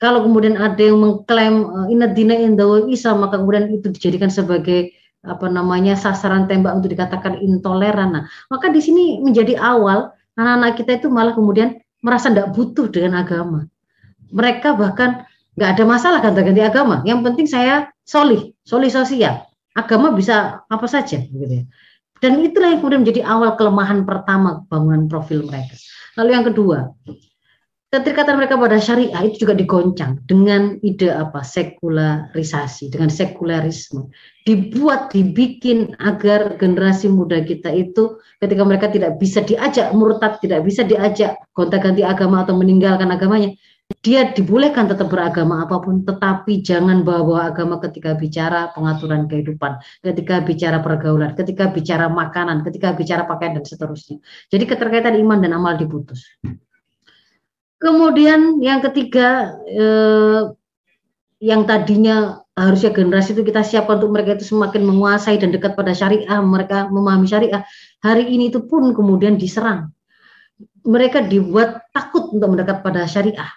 [0.03, 4.91] kalau kemudian ada yang mengklaim uh, inna dina indawa Isa maka kemudian itu dijadikan sebagai
[5.23, 8.11] apa namanya sasaran tembak untuk dikatakan intoleran.
[8.11, 13.23] Nah, maka di sini menjadi awal anak-anak kita itu malah kemudian merasa tidak butuh dengan
[13.23, 13.63] agama.
[14.35, 15.23] Mereka bahkan
[15.55, 16.99] nggak ada masalah ganti-ganti agama.
[17.07, 19.47] Yang penting saya solih, solih sosial.
[19.71, 21.63] Agama bisa apa saja, gitu ya.
[22.19, 25.79] Dan itulah yang kemudian menjadi awal kelemahan pertama bangunan profil mereka.
[26.19, 26.77] Lalu yang kedua,
[27.93, 31.45] keterikatan mereka pada syariah itu juga digoncang dengan ide apa?
[31.45, 34.09] Sekularisasi dengan sekularisme.
[34.49, 40.81] Dibuat dibikin agar generasi muda kita itu ketika mereka tidak bisa diajak murtad tidak bisa
[40.81, 43.53] diajak gonta-ganti agama atau meninggalkan agamanya
[44.01, 50.41] dia dibolehkan tetap beragama apa pun tetapi jangan bawa agama ketika bicara pengaturan kehidupan ketika
[50.41, 54.17] bicara pergaulan ketika bicara makanan ketika bicara pakaian dan seterusnya.
[54.49, 56.25] Jadi keterkaitan iman dan amal diputus
[57.83, 60.55] Kemudian yang ketiga eh,
[61.43, 65.91] yang tadinya harusnya generasi itu kita siapkan untuk mereka itu semakin menguasai dan dekat pada
[65.91, 67.67] syariah, mereka memahami syariah.
[67.99, 69.91] Hari ini itu pun kemudian diserang.
[70.87, 73.51] Mereka dibuat takut untuk mendekat pada syariah.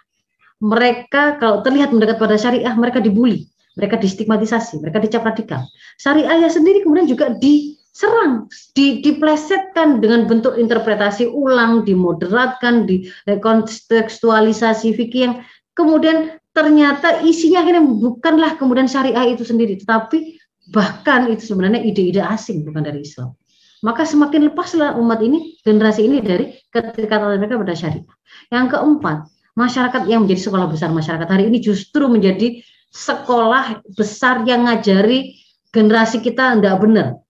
[0.59, 3.47] Mereka kalau terlihat mendekat pada syariah, mereka dibully,
[3.79, 5.63] mereka distigmatisasi, mereka dicap radikal.
[6.03, 8.45] Syariahnya sendiri kemudian juga di serang,
[8.77, 15.35] di, diplesetkan dengan bentuk interpretasi ulang, dimoderatkan, di kontekstualisasi fikih yang
[15.73, 20.37] kemudian ternyata isinya akhirnya bukanlah kemudian syariah itu sendiri, tetapi
[20.77, 23.33] bahkan itu sebenarnya ide-ide asing bukan dari Islam.
[23.81, 28.05] Maka semakin lepaslah umat ini, generasi ini dari keterikatan mereka pada syariah.
[28.53, 29.17] Yang keempat,
[29.57, 32.61] masyarakat yang menjadi sekolah besar masyarakat hari ini justru menjadi
[32.93, 35.37] sekolah besar yang ngajari
[35.73, 37.21] generasi kita tidak benar,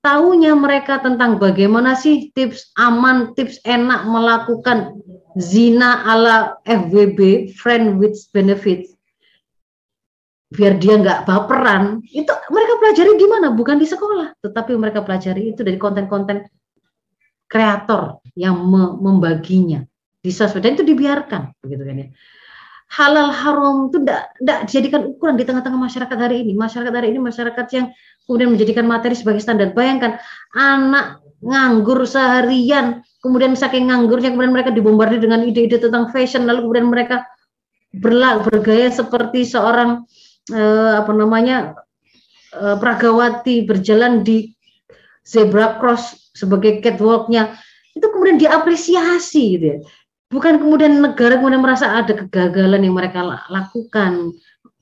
[0.00, 4.96] tahunya mereka tentang bagaimana sih tips aman, tips enak melakukan
[5.36, 8.96] zina ala FWB, friend with benefits,
[10.50, 13.54] biar dia nggak baperan, itu mereka pelajari di mana?
[13.54, 16.48] Bukan di sekolah, tetapi mereka pelajari itu dari konten-konten
[17.46, 18.58] kreator yang
[18.98, 19.84] membaginya.
[20.20, 20.60] Di sosmed.
[20.60, 22.08] Dan itu dibiarkan, begitu kan ya
[22.90, 24.34] halal haram itu tidak
[24.66, 26.58] dijadikan ukuran di tengah-tengah masyarakat hari ini.
[26.58, 27.86] Masyarakat hari ini masyarakat yang
[28.26, 29.70] kemudian menjadikan materi sebagai standar.
[29.70, 30.18] Bayangkan
[30.58, 36.88] anak nganggur seharian, kemudian saking nganggurnya kemudian mereka dibombardir dengan ide-ide tentang fashion, lalu kemudian
[36.90, 37.16] mereka
[37.94, 40.02] berlak bergaya seperti seorang
[40.50, 41.78] eh, apa namanya
[42.54, 44.50] eh, pragawati berjalan di
[45.22, 47.54] zebra cross sebagai catwalknya
[47.94, 49.78] itu kemudian diapresiasi gitu ya
[50.30, 53.20] bukan kemudian negara kemudian merasa ada kegagalan yang mereka
[53.50, 54.34] lakukan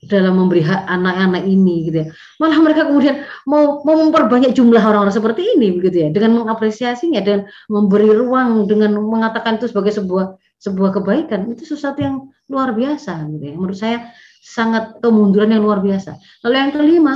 [0.07, 2.07] dalam memberi hak anak-anak ini gitu ya.
[2.39, 7.51] Malah mereka kemudian mau, mau memperbanyak jumlah orang-orang seperti ini begitu ya dengan mengapresiasinya dan
[7.67, 12.15] memberi ruang dengan mengatakan itu sebagai sebuah sebuah kebaikan itu sesuatu yang
[12.47, 13.53] luar biasa gitu ya.
[13.59, 13.97] Menurut saya
[14.39, 16.15] sangat kemunduran yang luar biasa.
[16.47, 17.13] Lalu yang kelima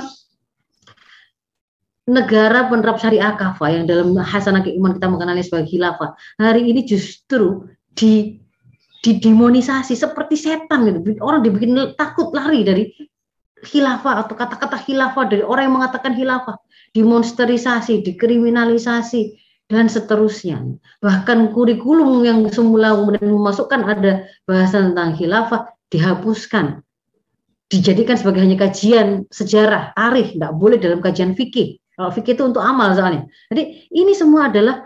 [2.04, 7.64] negara penerap syariah kafah yang dalam hasanah keiman kita mengenalnya sebagai khilafah hari ini justru
[7.94, 8.44] di
[9.04, 11.20] didemonisasi seperti setan gitu.
[11.20, 12.88] Orang dibikin takut lari dari
[13.64, 16.56] khilafah atau kata-kata khilafah dari orang yang mengatakan khilafah,
[16.96, 19.22] dimonsterisasi, dikriminalisasi
[19.68, 20.64] dan seterusnya.
[21.04, 26.80] Bahkan kurikulum yang semula kemudian memasukkan ada bahasan tentang khilafah dihapuskan.
[27.68, 31.80] Dijadikan sebagai hanya kajian sejarah, tarikh, tidak boleh dalam kajian fikih.
[31.94, 33.30] Kalau fikih itu untuk amal soalnya.
[33.54, 34.86] Jadi ini semua adalah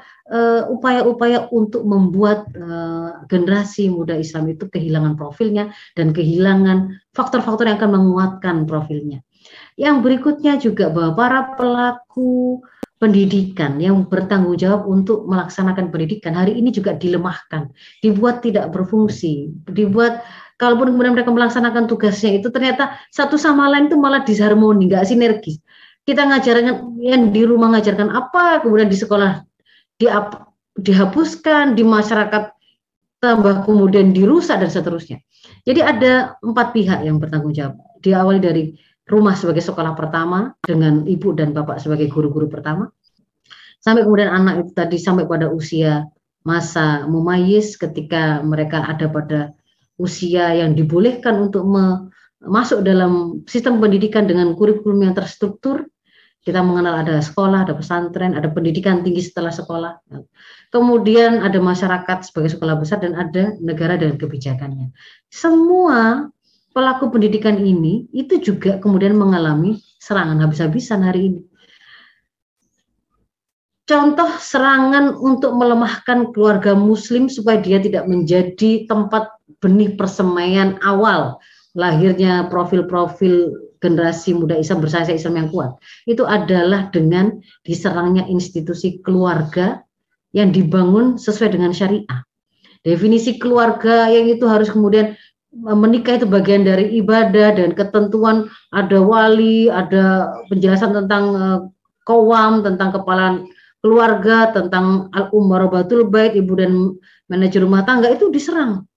[0.67, 7.79] upaya-upaya uh, untuk membuat uh, generasi muda Islam itu kehilangan profilnya dan kehilangan faktor-faktor yang
[7.79, 9.23] akan menguatkan profilnya.
[9.79, 12.59] Yang berikutnya juga bahwa para pelaku
[12.97, 17.69] pendidikan yang bertanggung jawab untuk melaksanakan pendidikan hari ini juga dilemahkan,
[18.01, 20.25] dibuat tidak berfungsi, dibuat
[20.57, 25.61] kalaupun kemudian mereka melaksanakan tugasnya itu ternyata satu sama lain itu malah disharmoni, nggak sinergis.
[26.03, 29.45] Kita ngajarkan yang di rumah ngajarkan apa, kemudian di sekolah
[30.77, 32.53] dihapuskan di masyarakat
[33.17, 35.17] tambah kemudian dirusak dan seterusnya.
[35.65, 37.81] Jadi ada empat pihak yang bertanggung jawab.
[38.01, 38.63] Diawali dari
[39.09, 42.93] rumah sebagai sekolah pertama dengan ibu dan bapak sebagai guru-guru pertama.
[43.81, 46.05] Sampai kemudian anak itu tadi sampai pada usia
[46.45, 49.39] masa mumayis ketika mereka ada pada
[49.97, 51.65] usia yang dibolehkan untuk
[52.43, 55.89] masuk dalam sistem pendidikan dengan kurikulum yang terstruktur
[56.47, 59.99] kita mengenal ada sekolah, ada pesantren, ada pendidikan tinggi setelah sekolah.
[60.71, 64.95] Kemudian ada masyarakat sebagai sekolah besar dan ada negara dengan kebijakannya.
[65.27, 66.31] Semua
[66.71, 71.41] pelaku pendidikan ini itu juga kemudian mengalami serangan habis-habisan hari ini.
[73.87, 81.39] Contoh serangan untuk melemahkan keluarga muslim supaya dia tidak menjadi tempat benih persemaian awal
[81.75, 85.71] lahirnya profil-profil generasi muda Islam bersaya Islam yang kuat
[86.09, 89.81] itu adalah dengan diserangnya institusi keluarga
[90.35, 92.19] yang dibangun sesuai dengan syariah.
[92.83, 95.17] Definisi keluarga yang itu harus kemudian
[95.51, 101.59] e, menikah itu bagian dari ibadah dan ketentuan ada wali, ada penjelasan tentang uh,
[102.05, 103.43] kawam, tentang kepala
[103.81, 105.31] keluarga, tentang al
[105.67, 106.95] batul bait, ibu dan
[107.27, 108.87] manajer rumah tangga itu diserang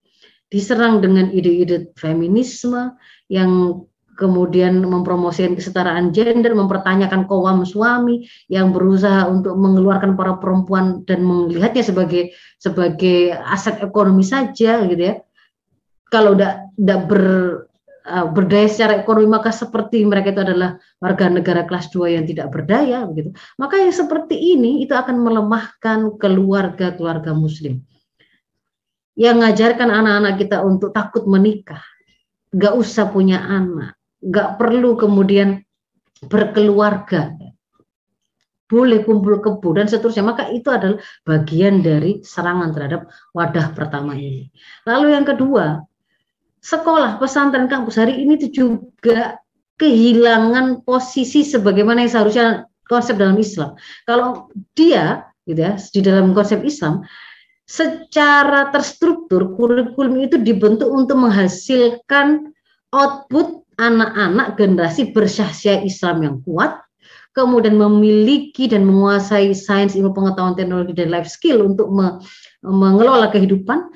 [0.51, 2.99] diserang dengan ide-ide feminisme
[3.31, 3.83] yang
[4.21, 11.81] kemudian mempromosikan kesetaraan gender, mempertanyakan kowam suami yang berusaha untuk mengeluarkan para perempuan dan melihatnya
[11.81, 15.15] sebagai sebagai aset ekonomi saja gitu ya.
[16.13, 17.25] Kalau tidak ber
[18.05, 22.53] uh, berdaya secara ekonomi maka seperti mereka itu adalah warga negara kelas 2 yang tidak
[22.53, 23.33] berdaya begitu.
[23.57, 27.81] Maka yang seperti ini itu akan melemahkan keluarga-keluarga muslim.
[29.15, 31.83] Yang mengajarkan anak-anak kita untuk takut menikah,
[32.57, 35.65] nggak usah punya anak, nggak perlu kemudian
[36.29, 37.33] berkeluarga,
[38.71, 40.23] boleh kumpul kebu dan seterusnya.
[40.23, 44.53] Maka itu adalah bagian dari serangan terhadap wadah pertama ini.
[44.87, 45.83] Lalu yang kedua,
[46.63, 49.41] sekolah pesantren kampus hari ini itu juga
[49.81, 52.47] kehilangan posisi sebagaimana yang seharusnya
[52.85, 53.75] konsep dalam Islam.
[54.05, 57.03] Kalau dia gitu ya di dalam konsep Islam
[57.65, 62.51] secara terstruktur kurikulum itu dibentuk untuk menghasilkan
[62.91, 66.77] output anak-anak generasi bersyahsia Islam yang kuat,
[67.33, 72.21] kemudian memiliki dan menguasai sains, ilmu pengetahuan, teknologi dan life skill untuk me
[72.61, 73.89] mengelola kehidupan.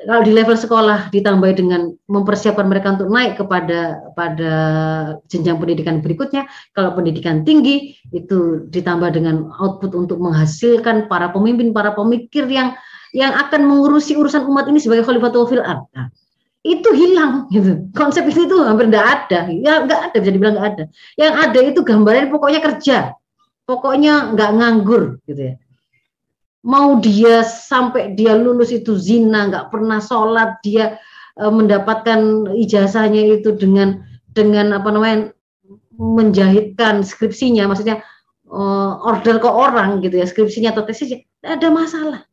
[0.00, 4.52] Kalau di level sekolah ditambah dengan mempersiapkan mereka untuk naik kepada pada
[5.28, 6.48] jenjang pendidikan berikutnya.
[6.72, 12.72] Kalau pendidikan tinggi itu ditambah dengan output untuk menghasilkan para pemimpin, para pemikir yang
[13.12, 15.84] yang akan mengurusi urusan umat ini sebagai khalifatul fil ard.
[15.92, 16.08] Nah,
[16.60, 17.88] itu hilang gitu.
[17.96, 19.40] Konsep itu tuh hampir tidak ada.
[19.48, 20.84] Ya nggak ada bisa dibilang nggak ada.
[21.16, 22.98] Yang ada itu gambaran pokoknya kerja.
[23.64, 25.54] Pokoknya nggak nganggur gitu ya.
[26.60, 31.00] Mau dia sampai dia lulus itu zina, nggak pernah sholat, dia
[31.40, 34.04] e, mendapatkan ijazahnya itu dengan
[34.36, 35.32] dengan apa namanya
[35.96, 38.04] menjahitkan skripsinya, maksudnya
[38.44, 38.60] e,
[39.08, 42.28] order ke orang gitu ya, skripsinya atau tesisnya, ada masalah.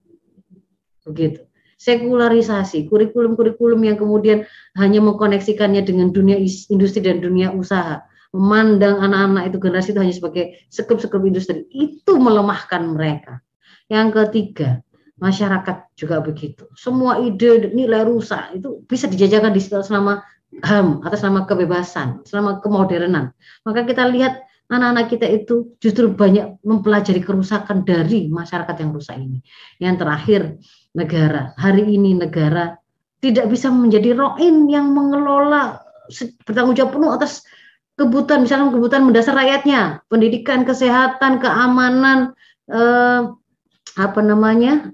[1.08, 1.47] Begitu
[1.78, 4.44] sekularisasi, kurikulum-kurikulum yang kemudian
[4.78, 6.38] hanya mengkoneksikannya dengan dunia
[6.74, 8.02] industri dan dunia usaha,
[8.34, 13.40] memandang anak-anak itu generasi itu hanya sebagai sekup-sekup industri, itu melemahkan mereka.
[13.88, 14.70] Yang ketiga,
[15.18, 16.70] masyarakat juga begitu.
[16.78, 20.22] Semua ide nilai rusak itu bisa dijajakan di selama
[20.64, 23.36] HAM atas nama kebebasan, selama kemodernan.
[23.68, 29.40] Maka kita lihat anak-anak kita itu justru banyak mempelajari kerusakan dari masyarakat yang rusak ini.
[29.80, 30.42] Yang terakhir,
[30.98, 31.54] negara.
[31.62, 32.74] Hari ini negara
[33.22, 35.86] tidak bisa menjadi roin yang mengelola
[36.48, 37.44] bertanggung jawab penuh atas
[37.98, 42.38] kebutuhan misalnya kebutuhan mendasar rakyatnya, pendidikan, kesehatan, keamanan,
[42.70, 43.22] eh,
[43.98, 44.94] apa namanya,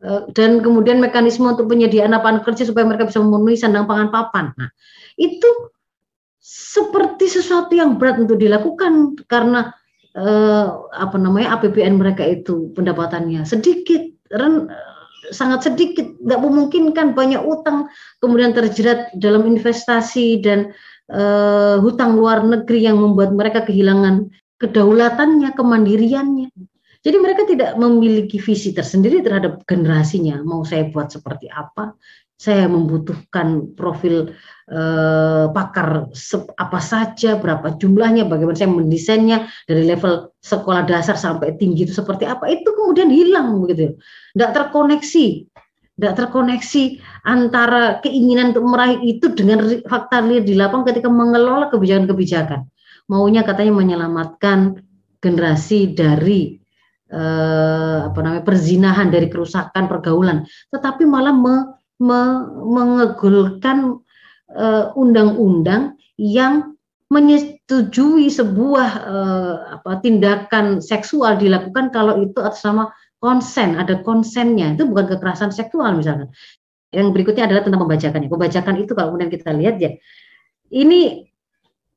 [0.00, 4.54] eh, dan kemudian mekanisme untuk penyediaan lapangan kerja supaya mereka bisa memenuhi sandang pangan papan.
[4.54, 4.70] Nah,
[5.18, 5.50] itu
[6.38, 9.74] seperti sesuatu yang berat untuk dilakukan karena
[10.14, 14.00] eh, apa namanya APBN mereka itu pendapatannya sedikit
[14.32, 14.70] ren,
[15.30, 17.88] sangat sedikit, nggak memungkinkan banyak utang,
[18.20, 20.72] kemudian terjerat dalam investasi dan
[21.12, 26.50] uh, hutang luar negeri yang membuat mereka kehilangan kedaulatannya, kemandiriannya.
[26.98, 30.42] Jadi mereka tidak memiliki visi tersendiri terhadap generasinya.
[30.42, 31.94] Mau saya buat seperti apa?
[32.38, 34.30] Saya membutuhkan profil
[34.70, 36.06] eh, pakar
[36.54, 42.30] apa saja, berapa jumlahnya, bagaimana saya mendesainnya dari level sekolah dasar sampai tinggi itu seperti
[42.30, 42.46] apa.
[42.46, 43.98] Itu kemudian hilang begitu.
[44.38, 45.26] Tidak terkoneksi,
[45.98, 52.70] tidak terkoneksi antara keinginan untuk meraih itu dengan fakta real di lapangan ketika mengelola kebijakan-kebijakan.
[53.10, 54.78] Maunya katanya menyelamatkan
[55.18, 56.54] generasi dari
[57.10, 63.98] eh, apa namanya perzinahan dari kerusakan pergaulan, tetapi malah me, mengegulkan
[64.54, 66.78] eh, undang-undang yang
[67.08, 74.76] menyetujui sebuah uh, apa tindakan seksual dilakukan kalau itu atas nama konsen, ada konsennya.
[74.76, 76.28] Itu bukan kekerasan seksual misalkan.
[76.92, 78.28] Yang berikutnya adalah tentang pembajakan.
[78.28, 79.96] Pembajakan itu kalau kemudian kita lihat ya,
[80.72, 81.24] ini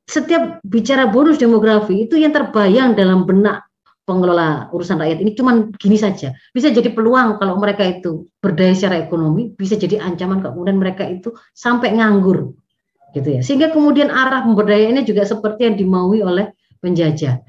[0.08, 3.68] setiap bicara bonus demografi itu yang terbayang dalam benak
[4.02, 6.34] pengelola urusan rakyat ini cuman gini saja.
[6.50, 11.06] Bisa jadi peluang kalau mereka itu berdaya secara ekonomi, bisa jadi ancaman kalau kemudian mereka
[11.06, 12.54] itu sampai nganggur.
[13.14, 13.40] Gitu ya.
[13.44, 16.50] Sehingga kemudian arah pemberdayaannya juga seperti yang dimaui oleh
[16.82, 17.44] penjajah.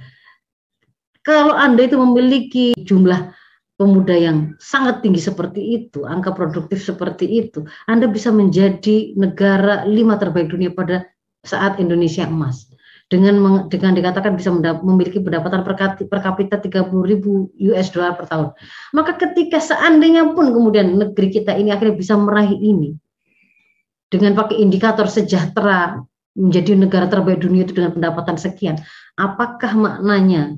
[1.24, 3.32] Kalau Anda itu memiliki jumlah
[3.80, 10.20] pemuda yang sangat tinggi seperti itu, angka produktif seperti itu, Anda bisa menjadi negara lima
[10.20, 11.08] terbaik dunia pada
[11.47, 12.72] saat Indonesia emas
[13.14, 14.49] dengan dengan dikatakan bisa
[14.82, 15.78] memiliki pendapatan per,
[16.18, 18.57] kapita 30 ribu US dollar per tahun.
[18.97, 22.97] Maka ketika seandainya pun kemudian negeri kita ini akhirnya bisa meraih ini
[24.09, 26.01] dengan pakai indikator sejahtera
[26.34, 28.82] menjadi negara terbaik dunia itu dengan pendapatan sekian,
[29.22, 30.57] apakah maknanya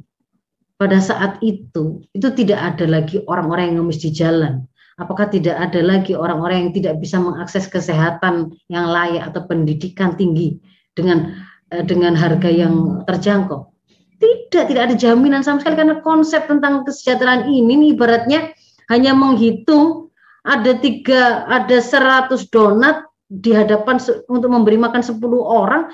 [0.79, 4.63] pada saat itu itu tidak ada lagi orang-orang yang ngemis di jalan,
[4.95, 10.55] Apakah tidak ada lagi orang-orang yang tidak bisa mengakses kesehatan yang layak atau pendidikan tinggi
[10.95, 11.35] dengan
[11.83, 13.67] dengan harga yang terjangkau?
[14.15, 18.55] Tidak, tidak ada jaminan sama sekali karena konsep tentang kesejahteraan ini nih, ibaratnya
[18.87, 20.07] hanya menghitung
[20.45, 23.97] ada tiga, ada seratus donat di hadapan
[24.29, 25.89] untuk memberi makan 10 orang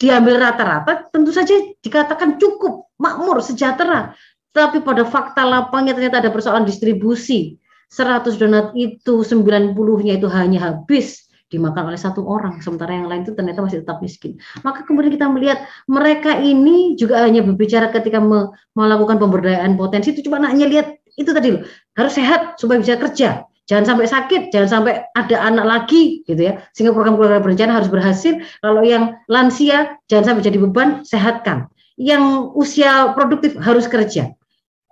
[0.00, 1.52] diambil rata-rata tentu saja
[1.84, 4.16] dikatakan cukup makmur sejahtera.
[4.56, 7.60] Tapi pada fakta lapangnya ternyata ada persoalan distribusi.
[7.92, 11.25] 100 donat itu 90-nya itu hanya habis
[11.56, 14.36] dimakan oleh satu orang sementara yang lain itu ternyata masih tetap miskin.
[14.60, 20.28] Maka kemudian kita melihat mereka ini juga hanya berbicara ketika me melakukan pemberdayaan potensi itu
[20.28, 21.64] cuma hanya lihat itu tadi loh.
[21.96, 23.48] Harus sehat supaya bisa kerja.
[23.66, 26.62] Jangan sampai sakit jangan sampai ada anak lagi gitu ya.
[26.70, 28.38] Sehingga program keluarga berencana harus berhasil.
[28.62, 31.66] Kalau yang lansia jangan sampai jadi beban sehatkan.
[31.96, 34.36] Yang usia produktif harus kerja.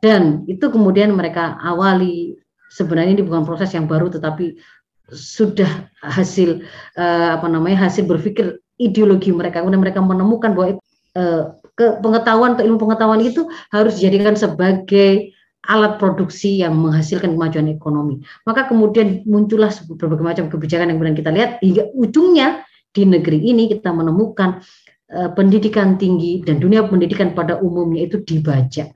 [0.02, 2.34] Dan itu kemudian mereka awali.
[2.74, 4.58] Sebenarnya ini bukan proses yang baru tetapi
[5.12, 6.64] sudah hasil
[6.96, 10.80] uh, apa namanya hasil berpikir ideologi mereka kemudian mereka menemukan bahwa
[11.18, 11.42] uh,
[11.74, 13.44] ke pengetahuan atau ilmu pengetahuan itu
[13.74, 15.34] harus dijadikan sebagai
[15.64, 18.20] alat produksi yang menghasilkan kemajuan ekonomi.
[18.44, 22.62] Maka kemudian muncullah berbagai macam kebijakan yang kemudian kita lihat hingga ujungnya
[22.94, 24.60] di negeri ini kita menemukan
[25.10, 28.92] uh, pendidikan tinggi dan dunia pendidikan pada umumnya itu dibajak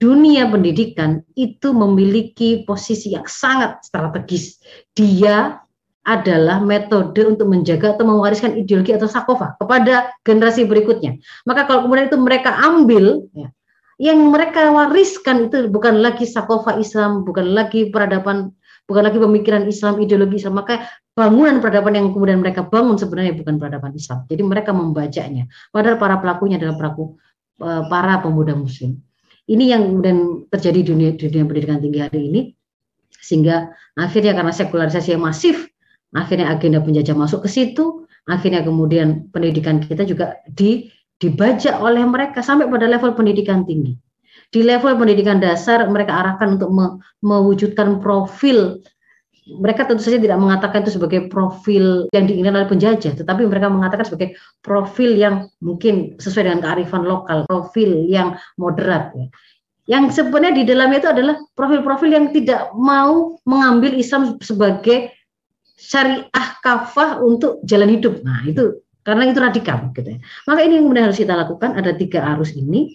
[0.00, 4.56] dunia pendidikan itu memiliki posisi yang sangat strategis.
[4.96, 5.60] Dia
[6.00, 11.20] adalah metode untuk menjaga atau mewariskan ideologi atau sakofa kepada generasi berikutnya.
[11.44, 13.52] Maka kalau kemudian itu mereka ambil, ya,
[14.00, 18.56] yang mereka wariskan itu bukan lagi sakofa Islam, bukan lagi peradaban,
[18.88, 20.64] bukan lagi pemikiran Islam, ideologi Islam.
[20.64, 24.24] Maka bangunan peradaban yang kemudian mereka bangun sebenarnya bukan peradaban Islam.
[24.24, 25.52] Jadi mereka membajaknya.
[25.68, 27.20] Padahal para pelakunya adalah pelaku
[27.60, 28.96] eh, para pemuda Muslim.
[29.48, 30.18] Ini yang kemudian
[30.52, 32.40] terjadi di dunia, dunia pendidikan tinggi hari ini,
[33.20, 35.68] sehingga akhirnya karena sekularisasi yang masif,
[36.16, 42.40] akhirnya agenda penjajah masuk ke situ, akhirnya kemudian pendidikan kita juga di, dibajak oleh mereka
[42.44, 43.96] sampai pada level pendidikan tinggi.
[44.50, 48.82] Di level pendidikan dasar mereka arahkan untuk me, mewujudkan profil
[49.48, 54.04] mereka tentu saja tidak mengatakan itu sebagai profil yang diinginkan oleh penjajah, tetapi mereka mengatakan
[54.04, 59.16] sebagai profil yang mungkin sesuai dengan kearifan lokal, profil yang moderat.
[59.16, 59.26] Ya.
[59.90, 65.10] Yang sebenarnya di dalamnya itu adalah profil-profil yang tidak mau mengambil Islam sebagai
[65.80, 68.22] syariah kafah untuk jalan hidup.
[68.22, 70.18] Nah itu karena itu radikal gitu ya.
[70.46, 72.94] Maka ini yang kemudian harus kita lakukan ada tiga arus ini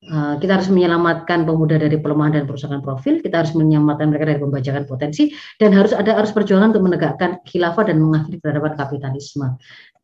[0.00, 4.84] kita harus menyelamatkan pemuda dari pelemahan dan perusakan profil, kita harus menyelamatkan mereka dari pembajakan
[4.88, 5.28] potensi,
[5.60, 9.60] dan harus ada arus perjuangan untuk menegakkan khilafah dan mengakhiri peradaban kapitalisme.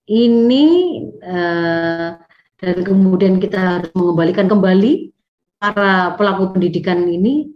[0.06, 0.64] Ini
[1.24, 2.10] uh,
[2.60, 5.12] dan kemudian kita harus mengembalikan kembali
[5.56, 7.48] para pelaku pendidikan ini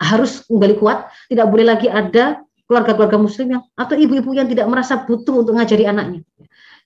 [0.00, 5.04] harus kembali kuat, tidak boleh lagi ada keluarga-keluarga muslim yang atau ibu-ibu yang tidak merasa
[5.04, 6.24] butuh untuk mengajari anaknya.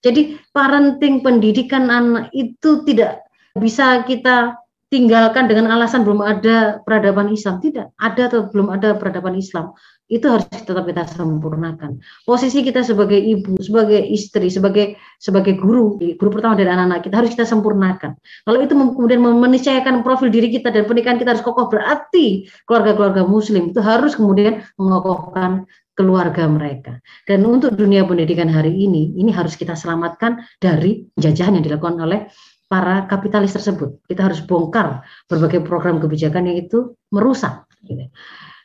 [0.03, 3.25] Jadi parenting pendidikan anak itu tidak
[3.57, 4.66] bisa kita
[4.97, 7.61] tinggalkan dengan alasan belum ada peradaban Islam.
[7.61, 9.77] Tidak, ada atau belum ada peradaban Islam.
[10.09, 12.01] Itu harus tetap kita sempurnakan.
[12.25, 17.31] Posisi kita sebagai ibu, sebagai istri, sebagai sebagai guru, guru pertama dari anak-anak kita harus
[17.37, 18.17] kita sempurnakan.
[18.49, 23.75] Kalau itu kemudian meniscayakan profil diri kita dan pernikahan kita harus kokoh, berarti keluarga-keluarga muslim
[23.75, 27.03] itu harus kemudian mengokohkan keluarga mereka.
[27.27, 32.31] Dan untuk dunia pendidikan hari ini, ini harus kita selamatkan dari jajahan yang dilakukan oleh
[32.67, 34.03] para kapitalis tersebut.
[34.07, 37.67] Kita harus bongkar berbagai program kebijakan yang itu merusak.
[37.87, 38.11] Gitu.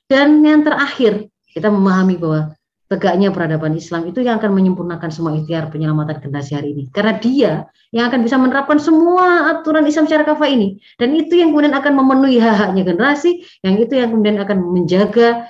[0.10, 2.52] Dan yang terakhir, kita memahami bahwa
[2.92, 6.84] tegaknya peradaban Islam itu yang akan menyempurnakan semua ikhtiar penyelamatan generasi hari ini.
[6.92, 7.52] Karena dia
[7.96, 10.76] yang akan bisa menerapkan semua aturan Islam secara kafah ini.
[11.00, 15.48] Dan itu yang kemudian akan memenuhi hak-haknya generasi, yang itu yang kemudian akan menjaga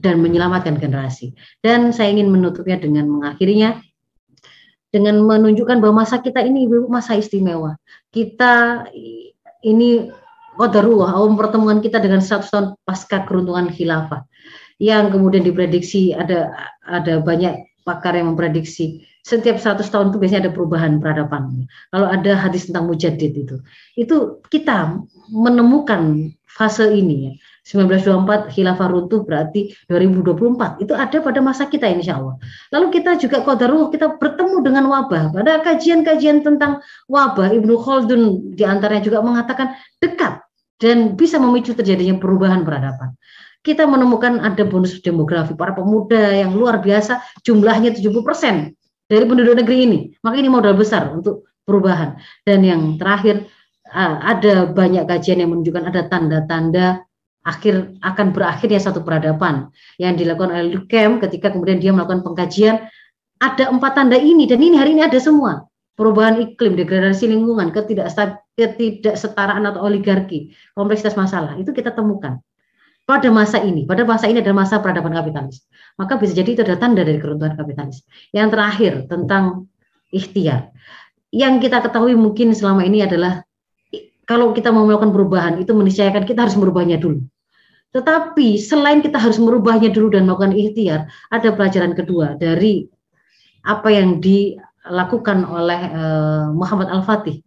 [0.00, 1.36] dan menyelamatkan generasi.
[1.60, 3.76] Dan saya ingin menutupnya dengan mengakhirinya
[4.94, 7.74] dengan menunjukkan bahwa masa kita ini ibu masa istimewa.
[8.14, 8.86] Kita
[9.66, 10.06] ini
[10.54, 14.22] qadarullah, awal pertemuan kita dengan satu tahun pasca keruntuhan khilafah
[14.78, 16.54] yang kemudian diprediksi ada
[16.86, 21.64] ada banyak pakar yang memprediksi setiap 100 tahun itu biasanya ada perubahan peradaban.
[21.88, 23.56] Kalau ada hadis tentang mujadid itu,
[23.96, 25.00] itu kita
[25.32, 27.32] menemukan fase ini ya
[27.64, 32.36] 1924 khilafah runtuh berarti 2024 itu ada pada masa kita insya Allah.
[32.68, 35.32] Lalu kita juga kodaruh kita bertemu dengan wabah.
[35.32, 40.44] Pada kajian-kajian tentang wabah Ibnu Khaldun di antaranya juga mengatakan dekat
[40.76, 43.16] dan bisa memicu terjadinya perubahan peradaban.
[43.64, 48.76] Kita menemukan ada bonus demografi para pemuda yang luar biasa jumlahnya 70%
[49.08, 49.98] dari penduduk negeri ini.
[50.20, 52.20] Maka ini modal besar untuk perubahan.
[52.44, 53.48] Dan yang terakhir
[53.88, 57.08] ada banyak kajian yang menunjukkan ada tanda-tanda
[57.44, 59.68] akhir akan berakhirnya satu peradaban
[60.00, 62.88] yang dilakukan oleh Lukem ketika kemudian dia melakukan pengkajian
[63.38, 69.62] ada empat tanda ini dan ini hari ini ada semua perubahan iklim, degradasi lingkungan, ketidaksetaraan
[69.62, 72.42] atau oligarki, kompleksitas masalah itu kita temukan
[73.06, 73.86] pada masa ini.
[73.86, 75.62] Pada masa ini adalah masa peradaban kapitalis.
[75.94, 78.02] Maka bisa jadi itu adalah tanda dari keruntuhan kapitalis.
[78.34, 79.70] Yang terakhir tentang
[80.10, 80.74] ikhtiar.
[81.30, 83.42] Yang kita ketahui mungkin selama ini adalah
[84.24, 87.22] kalau kita mau melakukan perubahan itu meniscayakan kita harus merubahnya dulu.
[87.94, 92.90] Tetapi selain kita harus merubahnya dulu dan melakukan ikhtiar, ada pelajaran kedua dari
[93.62, 97.38] apa yang dilakukan oleh uh, Muhammad Al-Fatih.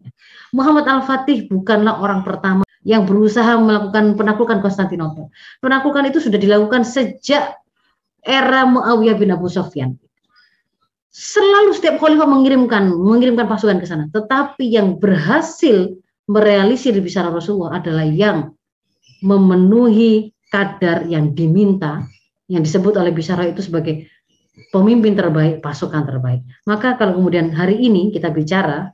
[0.56, 5.28] Muhammad Al-Fatih bukanlah orang pertama yang berusaha melakukan penaklukan Konstantinopel.
[5.60, 7.60] Penaklukan itu sudah dilakukan sejak
[8.24, 10.00] era Muawiyah bin Abu Sofyan.
[11.12, 15.92] Selalu setiap khalifah mengirimkan mengirimkan pasukan ke sana, tetapi yang berhasil
[16.30, 18.56] merealisir bicara Rasulullah adalah yang
[19.20, 22.08] memenuhi kadar yang diminta
[22.48, 24.08] yang disebut oleh Bisara itu sebagai
[24.72, 26.42] pemimpin terbaik, pasukan terbaik.
[26.66, 28.90] Maka kalau kemudian hari ini kita bicara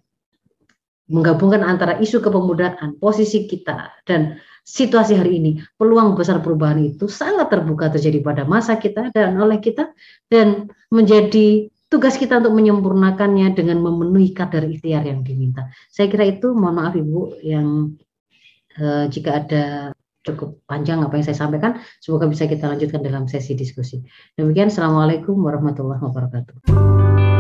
[1.08, 7.52] menggabungkan antara isu kepemudaan, posisi kita dan situasi hari ini, peluang besar perubahan itu sangat
[7.52, 9.92] terbuka terjadi pada masa kita dan oleh kita
[10.32, 15.70] dan menjadi tugas kita untuk menyempurnakannya dengan memenuhi kadar ikhtiar yang diminta.
[15.94, 17.94] Saya kira itu, mohon maaf Ibu yang
[18.82, 19.93] eh, jika ada
[20.24, 21.78] cukup panjang apa yang saya sampaikan.
[22.00, 24.00] Semoga bisa kita lanjutkan dalam sesi diskusi.
[24.40, 27.33] Demikian, Assalamualaikum warahmatullahi wabarakatuh.